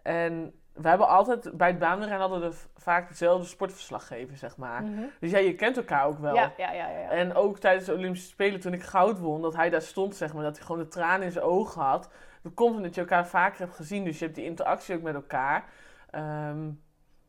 [0.02, 4.82] En we hebben altijd, bij het baanrennen hadden we vaak dezelfde sportverslaggever, zeg maar.
[4.82, 5.02] Mhm.
[5.20, 6.34] Dus ja, je kent elkaar ook wel.
[6.34, 7.08] Ja, ja, ja, ja.
[7.10, 10.32] En ook tijdens de Olympische Spelen, toen ik goud won, dat hij daar stond, zeg
[10.34, 12.08] maar, dat hij gewoon de tranen in zijn ogen had.
[12.42, 15.14] Dat komt omdat je elkaar vaker hebt gezien, dus je hebt die interactie ook met
[15.14, 15.64] elkaar.
[16.10, 16.70] Ehm,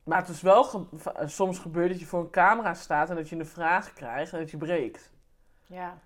[0.03, 0.85] maar het is wel ge-
[1.25, 4.39] soms gebeurd dat je voor een camera staat en dat je een vraag krijgt en
[4.39, 5.11] dat je breekt.
[5.65, 5.97] ja.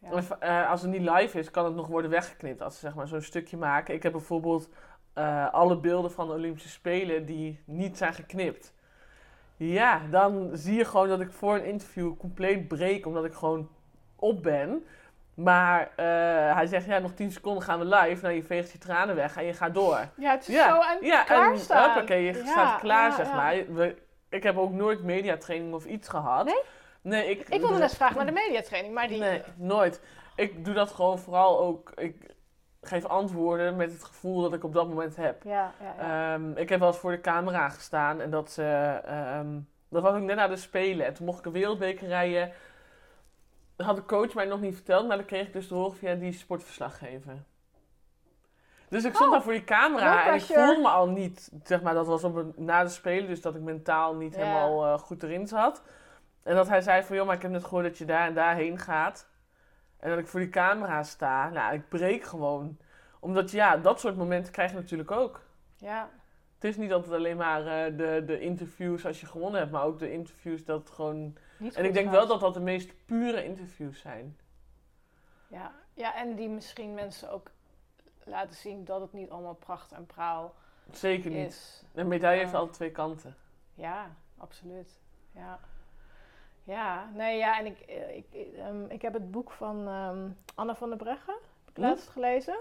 [0.00, 0.10] Ja.
[0.12, 2.80] En v- eh, als het niet live is, kan het nog worden weggeknipt als ze
[2.80, 3.94] zeg maar, zo'n stukje maken.
[3.94, 4.68] Ik heb bijvoorbeeld
[5.16, 8.74] eh, alle beelden van de Olympische Spelen die niet zijn geknipt.
[9.56, 13.68] Ja, dan zie je gewoon dat ik voor een interview compleet breek, omdat ik gewoon
[14.16, 14.84] op ben.
[15.34, 16.06] Maar eh,
[16.54, 18.22] hij zegt, ja, nog 10 seconden gaan we live.
[18.22, 19.98] Nou, je veegt je tranen weg en je gaat door.
[20.16, 21.84] Ja, het is Ja, zo aan ja, klaarstaan.
[21.84, 23.72] hoppakee, je Ja, staat klaar, ja, zeg maar.
[23.74, 23.96] We-
[24.28, 26.44] ik heb ook nooit mediatraining of iets gehad.
[26.44, 26.60] Nee?
[27.02, 27.48] Nee, ik...
[27.48, 29.18] Ik wilde net vragen naar de mediatraining, maar die...
[29.18, 30.00] Nee, nooit.
[30.36, 31.90] Ik doe dat gewoon vooral ook...
[31.94, 32.34] Ik
[32.86, 35.42] geef antwoorden met het gevoel dat ik op dat moment heb.
[35.42, 36.34] Ja, ja, ja.
[36.34, 38.56] Ehm, ik heb wel eens voor de camera gestaan en dat...
[38.58, 39.58] eh, ehm,
[39.88, 41.06] dat was ook net na de Spelen.
[41.06, 42.52] En toen mocht ik een wereldbeker rijden.
[43.76, 45.96] Dat had de coach mij nog niet verteld, maar dat kreeg ik dus te horen
[45.96, 47.42] via die sportverslaggever.
[48.88, 51.82] Dus ik stond Oh, daar voor die camera en ik voelde me al niet, zeg
[51.82, 54.98] maar, dat was op een, na de Spelen, dus dat ik mentaal niet helemaal eh,
[54.98, 55.82] goed erin zat.
[56.42, 58.34] En dat hij zei van, joh, maar ik heb net gehoord dat je daar en
[58.34, 59.28] daarheen gaat.
[59.98, 61.48] En dat ik voor die camera sta.
[61.48, 62.78] Nou, ik breek gewoon.
[63.20, 65.40] Omdat, ja, dat soort momenten krijg je natuurlijk ook.
[65.76, 66.08] ja.
[66.54, 69.82] Het is niet altijd alleen maar eh, de, de interviews als je gewonnen hebt, maar
[69.84, 71.36] ook de interviews dat gewoon...
[71.58, 74.38] Niet En ik denk wel dat dat de meest pure interviews zijn.
[75.48, 75.72] Ja.
[75.94, 77.50] ja, en die misschien mensen ook
[78.24, 80.54] laten zien dat het niet allemaal pracht en praal
[80.90, 81.48] Zeker niet.
[81.48, 81.84] is.
[81.94, 83.36] Een medaille heeft altijd twee kanten.
[83.74, 85.00] Ja, absoluut.
[85.32, 85.58] Ja.
[86.66, 90.28] Ja, nee, ja, en ik, eh, ik, ik, ehm, ik heb het boek van ehm,
[90.54, 91.80] Anna van der Breggen heb ik Hm?
[91.80, 92.56] laatst gelezen.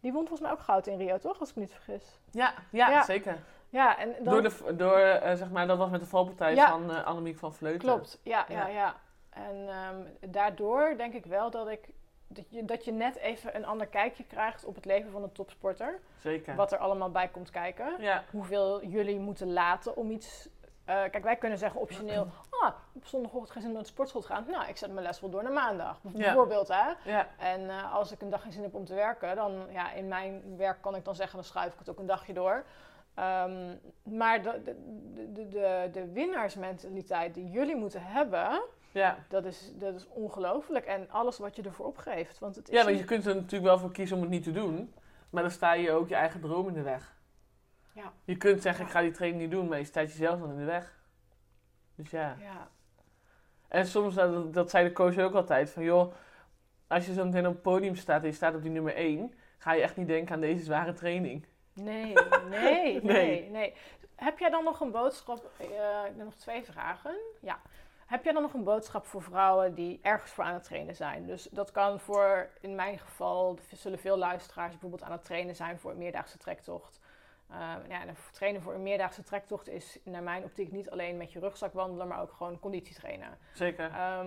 [0.00, 1.40] Die won volgens mij ook goud in Rio, toch?
[1.40, 2.18] Als ik me niet vergis.
[2.30, 3.02] Ja, ja, Ja.
[3.02, 3.38] zeker.
[3.68, 4.32] Ja, en dan...
[4.34, 6.68] Door, de, door eh, zeg maar, dat was met de valpartij Ja.
[6.70, 7.88] van eh Annemiek van Vleuten.
[7.88, 8.66] Klopt, ja, ja, Ja.
[8.66, 8.94] ja.
[9.30, 11.88] En ehm, daardoor denk ik wel dat ik...
[12.28, 15.32] Dat je, dat je net even een ander kijkje krijgt op het leven van een
[15.32, 16.00] topsporter.
[16.20, 16.54] Zeker.
[16.54, 17.94] Wat er allemaal bij komt kijken.
[17.98, 20.48] Ja, hoeveel jullie moeten laten om iets.
[20.84, 22.26] kijk, wij kunnen zeggen optioneel.
[22.64, 24.44] Ah, op zondagochtend geen zin om naar de sportschool te gaan.
[24.50, 26.00] Nou, ik zet mijn les wel door naar maandag.
[26.02, 26.92] Bijvoorbeeld, hè.
[27.04, 29.92] ja, En eh, als ik een dag geen zin heb om te werken, dan ja,
[29.92, 32.64] in mijn werk kan ik dan zeggen, dan schuif ik het ook een dagje door.
[33.14, 34.76] Ehm, maar de, de,
[35.32, 38.62] de, de, de winnaarsmentaliteit die jullie moeten hebben,
[38.92, 39.18] ja.
[39.28, 40.84] dat is, dat is ongelooflijk.
[40.84, 42.38] En alles wat je ervoor opgeeft.
[42.38, 44.44] Want het is ja, want je kunt er natuurlijk wel voor kiezen om het niet
[44.44, 44.94] te doen.
[45.30, 47.14] Maar dan sta je ook je eigen droom in de weg.
[47.92, 48.12] Ja.
[48.24, 50.56] Je kunt zeggen, ik ga die training niet doen, maar je staat jezelf dan in
[50.56, 51.02] de weg.
[51.94, 52.36] Dus ja.
[52.40, 52.68] ja,
[53.68, 56.14] En soms, dat, dat zei de coach ook altijd, van joh,
[56.86, 59.34] als je zo meteen op het podium staat en je staat op die nummer 1,
[59.58, 61.46] ga je echt niet denken aan deze zware training.
[61.72, 62.12] Nee,
[62.50, 63.50] nee, nee, Nee.
[63.50, 63.74] nee.
[64.14, 65.50] Heb jij dan nog een boodschap?
[65.58, 67.14] eh, ik heb nog twee vragen.
[67.40, 67.60] Ja.
[68.06, 71.26] Heb jij dan nog een boodschap voor vrouwen die ergens voor aan het trainen zijn?
[71.26, 75.56] Dus dat kan voor, in mijn geval, er zullen veel luisteraars bijvoorbeeld aan het trainen
[75.56, 77.00] zijn voor een meerdaagse trektocht.
[77.50, 78.00] Eh, ja,
[78.32, 82.08] trainen voor een meerdaagse trektocht is naar mijn optiek niet alleen met je rugzak wandelen,
[82.08, 83.28] maar ook gewoon conditietrainen.
[83.52, 83.84] Zeker.
[83.90, 84.26] Ehm,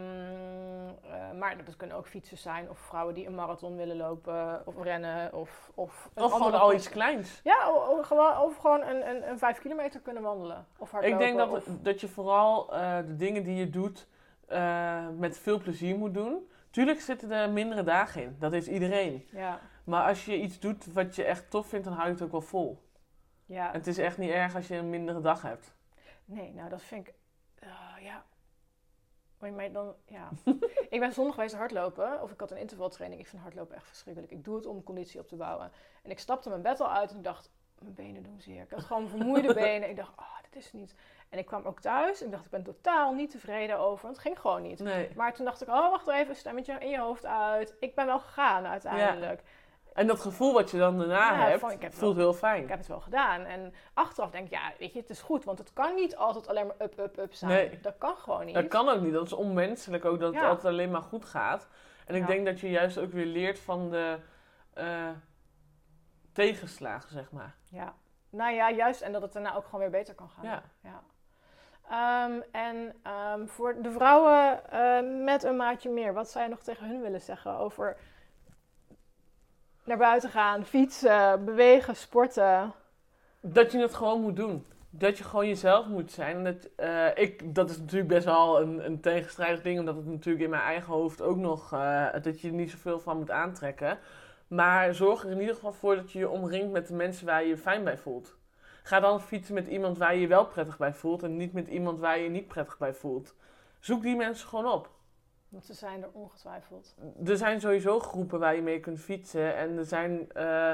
[1.11, 4.82] eh, maar dat kunnen ook fietsers zijn of vrouwen die een marathon willen lopen of
[4.82, 5.72] rennen of...
[5.76, 7.39] Of, of gewoon al iets kleins.
[7.43, 10.65] ja, o- o- gewoon, of gewoon een, een, een vijf kilometer kunnen wandelen.
[10.78, 11.20] Of Ik hardlopen.
[11.20, 14.07] denk dat, of- dat je vooral eh, de dingen die je doet
[14.47, 16.49] eh, met veel plezier moet doen.
[16.70, 19.28] Tuurlijk zitten er mindere dagen in, dat is iedereen.
[19.32, 22.22] Ja, Maar als je iets doet wat je echt tof vindt, dan hou je het
[22.24, 22.86] ook wel vol.
[23.47, 23.67] ja.
[23.67, 25.75] En het is echt niet erg als je een mindere dag hebt.
[26.25, 27.13] Nee, nou dat vind ik...
[27.63, 28.25] ah, ja.
[29.37, 30.29] Maar dan, ja.
[30.89, 32.21] ik ben zondag geweest hardlopen.
[32.21, 33.21] Of ik had een intervaltraining.
[33.21, 34.31] Ik vind hardlopen echt verschrikkelijk.
[34.31, 35.71] Ik doe het om conditie op te bouwen.
[36.03, 38.61] En ik stapte mijn bed al uit en ik dacht, mijn benen doen zeer.
[38.61, 39.89] Ik had gewoon vermoeide benen.
[39.89, 40.95] Ik dacht, oh, dit is niet.
[41.29, 44.05] En ik kwam ook thuis en ik dacht, ik ben totaal niet tevreden over.
[44.05, 44.79] Want het ging gewoon niet.
[44.79, 45.11] Nee.
[45.15, 47.75] Maar toen dacht ik, oh, wacht even, stemmetje in je hoofd uit.
[47.79, 49.41] Ik ben wel gegaan uiteindelijk.
[49.97, 52.33] En dat gevoel wat je dan daarna Ja, hebt, van, ik heb voelt wel- heel
[52.33, 52.63] fijn.
[52.63, 53.41] Ik heb het wel gedaan.
[53.43, 55.43] En achteraf denk ik, ja, weet je, het is goed.
[55.43, 57.51] Want het kan niet altijd alleen maar up, up, up zijn.
[57.51, 57.79] Nee.
[57.81, 58.55] Dat kan gewoon niet.
[58.55, 59.13] Dat kan ook niet.
[59.13, 61.67] Dat is onmenselijk ook dat het altijd alleen maar goed gaat.
[62.05, 62.27] En ik Ja.
[62.27, 64.17] denk dat je juist ook weer leert van de
[64.73, 65.09] eh,
[66.33, 67.55] tegenslagen, zeg maar.
[67.69, 67.93] Ja.
[68.29, 69.01] Nou ja, juist.
[69.01, 70.45] En dat het daarna ook gewoon weer beter kan gaan.
[70.45, 70.63] Ja.
[70.81, 71.01] ja.
[71.89, 76.59] Ehm, en ehm, voor de vrouwen eh, met een maatje meer, wat zou je nog
[76.63, 77.97] tegen hun willen zeggen over
[79.88, 82.73] naar buiten gaan, fietsen, bewegen, sporten?
[83.41, 84.65] Dat je het gewoon moet doen.
[84.89, 86.43] Dat je gewoon jezelf moet zijn.
[86.43, 90.43] Dat, eh, ik, dat is natuurlijk best wel een, een tegenstrijdig ding, omdat het natuurlijk
[90.43, 93.97] in mijn eigen hoofd ook nog, eh, dat je er niet zoveel van moet aantrekken.
[94.47, 97.41] Maar zorg er in ieder geval voor dat je je omringt met de mensen waar
[97.41, 98.35] je je fijn bij voelt.
[98.83, 101.67] Ga dan fietsen met iemand waar je je wel prettig bij voelt en niet met
[101.67, 103.35] iemand waar je je niet prettig bij voelt.
[103.79, 104.89] Zoek die mensen gewoon op.
[105.49, 106.95] Want ze zijn er ongetwijfeld.
[107.25, 109.55] Er zijn sowieso groepen waar je mee kunt fietsen.
[109.55, 110.71] En er zijn, eh,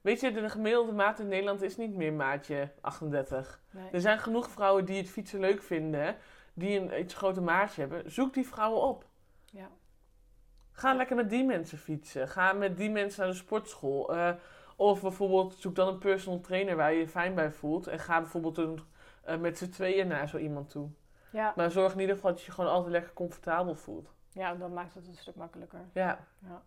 [0.00, 3.60] weet je, de gemiddelde maat in Nederland is niet meer maatje 38.
[3.70, 3.90] Nee.
[3.92, 6.16] Er zijn genoeg vrouwen die het fietsen leuk vinden,
[6.52, 8.10] die een iets groter maatje hebben.
[8.12, 9.04] Zoek die vrouwen op.
[9.44, 9.70] Ja.
[10.72, 12.28] Ga lekker met die mensen fietsen.
[12.28, 14.14] Ga met die mensen naar de sportschool.
[14.14, 14.34] Eh,
[14.76, 17.86] of bijvoorbeeld zoek dan een personal trainer waar je je fijn bij voelt.
[17.86, 18.80] En ga bijvoorbeeld een,
[19.22, 20.88] eh, met z'n tweeën naar zo iemand toe.
[21.34, 21.52] Ja.
[21.56, 24.12] Maar zorg in ieder geval dat je je gewoon altijd lekker comfortabel voelt.
[24.32, 25.80] ja, dat maakt het een stuk makkelijker.
[25.92, 26.26] Ja.
[26.38, 26.62] Ja.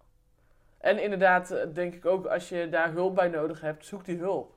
[0.78, 4.18] En inderdaad, eh, denk ik ook, als je daar hulp bij nodig hebt, zoek die
[4.18, 4.56] hulp.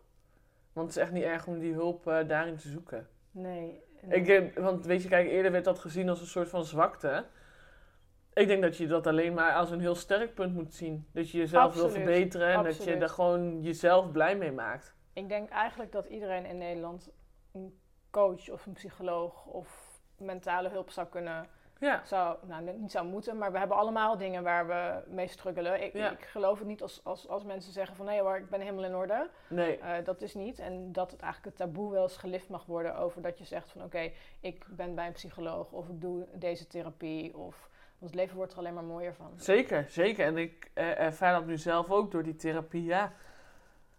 [0.73, 3.09] Want het is echt niet erg om die hulp eh, daarin te zoeken.
[3.31, 3.83] Nee.
[4.09, 7.25] Ik want weet je, kijk, eerder werd dat gezien als een soort van zwakte.
[8.33, 11.07] Ik denk dat je dat alleen maar als een heel sterk punt moet zien.
[11.13, 14.95] Dat je jezelf wil verbeteren en dat je er gewoon jezelf blij mee maakt.
[15.13, 17.11] Ik denk eigenlijk dat iedereen in Nederland
[17.53, 17.81] een
[18.11, 19.90] coach of een psycholoog of
[20.21, 21.47] mentale hulp zou kunnen
[21.79, 25.83] Ja, zou, nou, niet zou moeten, maar we hebben allemaal dingen waar we mee struggelen.
[25.85, 26.11] Ik, Ja.
[26.11, 28.85] ik geloof het niet als, als, als mensen zeggen van nee hoor, ik ben helemaal
[28.85, 29.29] in orde.
[29.49, 29.79] nee.
[29.79, 30.59] Eh, dat is niet.
[30.59, 33.71] En dat het eigenlijk het taboe wel eens gelift mag worden over dat je zegt
[33.71, 34.11] van oké,
[34.41, 37.37] ik ben bij een psycholoog of ik doe deze therapie.
[37.37, 37.69] Of,
[37.99, 39.33] want het leven wordt er alleen maar mooier van.
[39.37, 40.27] Zeker, zeker.
[40.27, 42.85] En ik eh, ervaar dat nu zelf ook door die therapie.
[42.85, 43.13] Ja,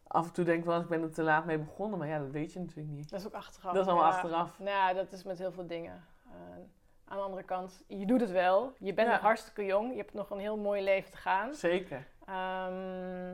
[0.07, 1.99] af en toe denk ik wel, eens, ik ben er te laat mee begonnen.
[1.99, 3.09] Maar ja, dat weet je natuurlijk niet.
[3.09, 3.73] Dat is ook achteraf.
[3.73, 4.15] Dat is allemaal Ja.
[4.15, 4.59] achteraf.
[4.59, 6.03] Nou ja, dat is met heel veel dingen.
[6.31, 6.57] Eh,
[7.05, 8.73] aan de andere kant, je doet het wel.
[8.79, 9.13] Je bent Ja.
[9.13, 9.91] nog hartstikke jong.
[9.91, 11.53] Je hebt nog een heel mooi leven te gaan.
[11.53, 12.07] Zeker.
[12.25, 13.27] Ehm,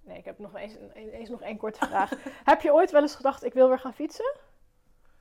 [0.00, 2.10] nee, ik heb nog eens, eens nog één korte vraag.
[2.44, 4.34] heb je ooit wel eens gedacht, ik wil weer gaan fietsen?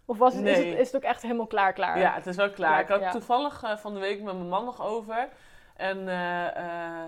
[0.06, 2.00] Of was het, is, het, is het ook echt helemaal klaar klaar?
[2.00, 2.80] Ja, het is wel klaar.
[2.80, 3.12] Ik had ja.
[3.12, 5.30] toevallig eh, van de week met mijn man nog over.
[5.76, 7.04] En eh,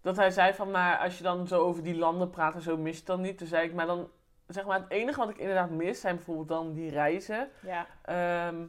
[0.00, 2.76] dat hij zei van, maar als je dan zo over die landen praat en zo,
[2.76, 3.38] mis je het dan niet?
[3.38, 4.10] Toen zei ik, maar dan,
[4.46, 7.50] zeg maar, het enige wat ik inderdaad mis, zijn bijvoorbeeld dan die reizen.
[7.62, 8.64] Ja, Ehm,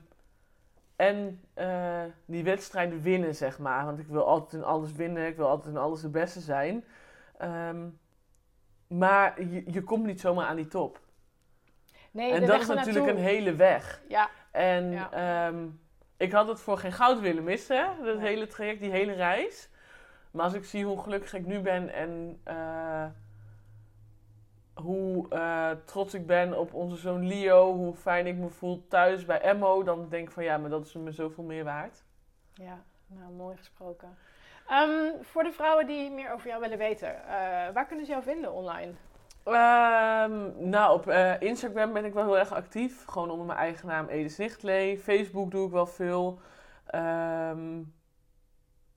[0.99, 3.85] en eh, die wedstrijden winnen, zeg maar.
[3.85, 6.83] Want ik wil altijd in alles winnen, ik wil altijd in alles de beste zijn.
[7.37, 7.87] Ehm,
[8.87, 10.99] maar je, je komt niet zomaar aan die top.
[12.11, 14.01] nee, en dat is natuurlijk een hele weg.
[14.07, 15.11] Ja, En Ja.
[15.11, 15.67] ehm,
[16.17, 18.27] ik had het voor geen goud willen missen, dat Nee.
[18.27, 19.69] hele traject, die hele reis.
[20.31, 23.05] Maar als ik zie hoe gelukkig ik nu ben en eh,
[24.81, 29.25] hoe eh, trots ik ben op onze zoon Leo, hoe fijn ik me voel thuis
[29.25, 32.03] bij Emmo, dan denk ik van ja, maar dat is me zoveel meer waard.
[32.53, 34.17] ja, nou mooi gesproken.
[34.67, 38.23] Ehm, voor de vrouwen die meer over jou willen weten, eh, waar kunnen ze jou
[38.23, 38.91] vinden online?
[39.43, 43.05] Ehm, nou, op eh, Instagram ben ik wel heel erg actief.
[43.05, 44.99] Gewoon onder mijn eigen naam Edith Nichtlee.
[44.99, 46.39] Facebook doe ik wel veel.
[46.85, 47.81] Ehm,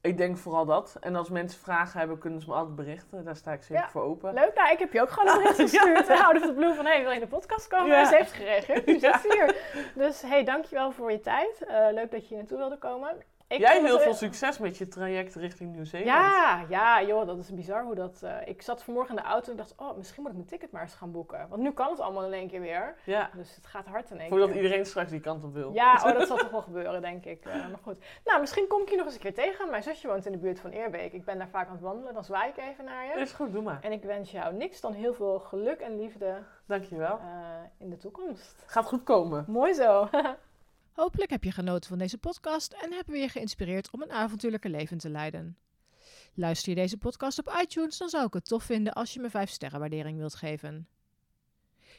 [0.02, 0.96] ik denk vooral dat.
[1.00, 3.24] En als mensen vragen hebben, kunnen ze me altijd berichten.
[3.24, 4.34] Daar sta ik zeker Ja, voor open.
[4.34, 6.06] Leuk, nou ik heb je ook gewoon een bericht gestuurd.
[6.06, 6.24] Ja.
[6.24, 7.86] Out of the blue van, hey, wil je in de podcast komen?
[7.86, 8.04] Ja.
[8.04, 9.12] Ze heeft gereageerd, dus Ja.
[9.12, 9.56] dat is hier.
[9.94, 11.62] Dus hey, dankjewel voor je tijd.
[11.64, 13.16] Eh, leuk dat je hier naartoe wilde komen.
[13.52, 16.10] Ik Jij heel veel succes met je traject richting Nieuw-Zeeland.
[16.16, 18.22] Ja, ja, joh, dat is bizar hoe dat...
[18.22, 20.70] eh, ik zat vanmorgen in de auto en dacht, oh, misschien moet ik mijn ticket
[20.70, 21.46] maar eens gaan boeken.
[21.48, 22.94] Want nu kan het allemaal in één keer weer.
[23.04, 24.62] Ja, Dus het gaat hard in één voordat keer.
[24.62, 25.72] iedereen straks die kant op wil.
[25.72, 27.44] Ja, oh, dat zal toch wel gebeuren, denk ik.
[27.44, 28.04] Eh, maar goed.
[28.24, 29.70] Nou, misschien kom ik je nog eens een keer tegen.
[29.70, 31.12] Mijn zusje woont in de buurt van Eerbeek.
[31.12, 32.14] Ik ben daar vaak aan het wandelen.
[32.14, 33.20] Dan zwaai ik even naar je.
[33.20, 33.78] Is goed, doe maar.
[33.82, 37.18] En ik wens jou niks dan heel veel geluk en liefde Dankjewel.
[37.18, 37.24] eh,
[37.78, 38.62] in de toekomst.
[38.66, 39.44] Gaat goed komen.
[39.48, 40.08] Mooi zo.
[40.92, 44.70] Hopelijk heb je genoten van deze podcast en hebben we je geïnspireerd om een avontuurlijker
[44.70, 45.56] leven te leiden.
[46.34, 49.30] Luister je deze podcast op iTunes, dan zou ik het tof vinden als je me
[49.30, 50.88] 5 sterren waardering wilt geven.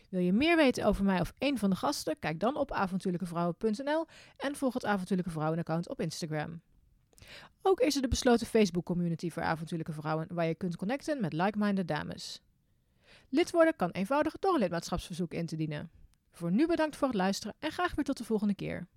[0.10, 2.20] Wil je meer weten over mij of een van de gasten?
[2.20, 4.06] Kijk dan op avontuurlijkevrouwen.nl
[4.38, 6.62] en volg het Avontuurlijke Vrouwen-account op Instagram.
[7.62, 11.88] Ook is er de besloten Facebook-community voor avontuurlijke vrouwen, waar je kunt connecten met like-minded
[11.88, 12.42] dames.
[13.30, 16.03] Lid worden kan eenvoudig door een lidmaatschapsverzoek in te dienen.
[16.34, 18.88] Voor nu bedankt voor het luisteren en graag weer tot de volgende keer.